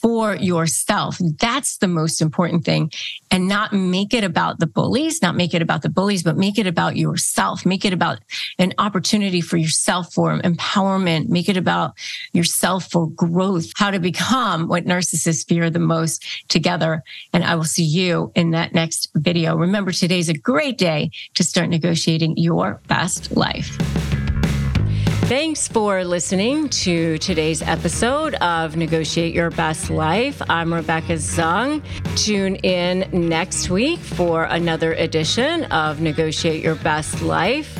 for 0.00 0.34
yourself. 0.36 1.18
That's 1.38 1.78
the 1.78 1.88
most 1.88 2.20
important 2.20 2.64
thing. 2.64 2.90
And 3.30 3.48
not 3.48 3.72
make 3.72 4.14
it 4.14 4.24
about 4.24 4.58
the 4.58 4.66
bullies, 4.66 5.22
not 5.22 5.36
make 5.36 5.54
it 5.54 5.62
about 5.62 5.82
the 5.82 5.88
bullies, 5.88 6.22
but 6.22 6.36
make 6.36 6.58
it 6.58 6.66
about 6.66 6.96
yourself. 6.96 7.64
Make 7.64 7.84
it 7.84 7.92
about 7.92 8.20
an 8.58 8.74
opportunity 8.78 9.40
for 9.40 9.56
yourself 9.56 10.12
for 10.12 10.38
empowerment. 10.40 11.28
Make 11.28 11.48
it 11.48 11.56
about 11.56 11.94
yourself 12.32 12.90
for 12.90 13.08
growth, 13.10 13.72
how 13.76 13.90
to 13.90 14.00
become 14.00 14.68
what 14.68 14.84
narcissists 14.84 15.46
fear 15.46 15.70
the 15.70 15.78
most 15.78 16.24
together. 16.48 17.02
And 17.32 17.44
I 17.44 17.54
will 17.54 17.64
see 17.64 17.84
you 17.84 18.32
in 18.34 18.50
that 18.50 18.74
next 18.74 19.10
video. 19.14 19.56
Remember, 19.56 19.92
today's 19.92 20.28
a 20.28 20.34
great 20.34 20.78
day 20.78 21.10
to 21.34 21.44
start 21.44 21.68
negotiating 21.68 22.36
your 22.36 22.80
best 22.88 23.36
life. 23.36 23.76
Thanks 25.30 25.68
for 25.68 26.02
listening 26.04 26.68
to 26.70 27.16
today's 27.18 27.62
episode 27.62 28.34
of 28.34 28.74
Negotiate 28.76 29.32
Your 29.32 29.50
Best 29.50 29.88
Life. 29.88 30.42
I'm 30.50 30.74
Rebecca 30.74 31.12
Zung. 31.12 31.84
Tune 32.16 32.56
in 32.56 33.08
next 33.12 33.70
week 33.70 34.00
for 34.00 34.42
another 34.42 34.94
edition 34.94 35.66
of 35.66 36.00
Negotiate 36.00 36.64
Your 36.64 36.74
Best 36.74 37.22
Life. 37.22 37.79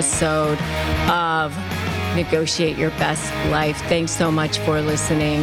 episode 0.00 0.58
of 1.10 1.54
Negotiate 2.16 2.78
Your 2.78 2.88
Best 2.92 3.30
Life. 3.50 3.76
Thanks 3.82 4.10
so 4.10 4.30
much 4.30 4.56
for 4.60 4.80
listening. 4.80 5.42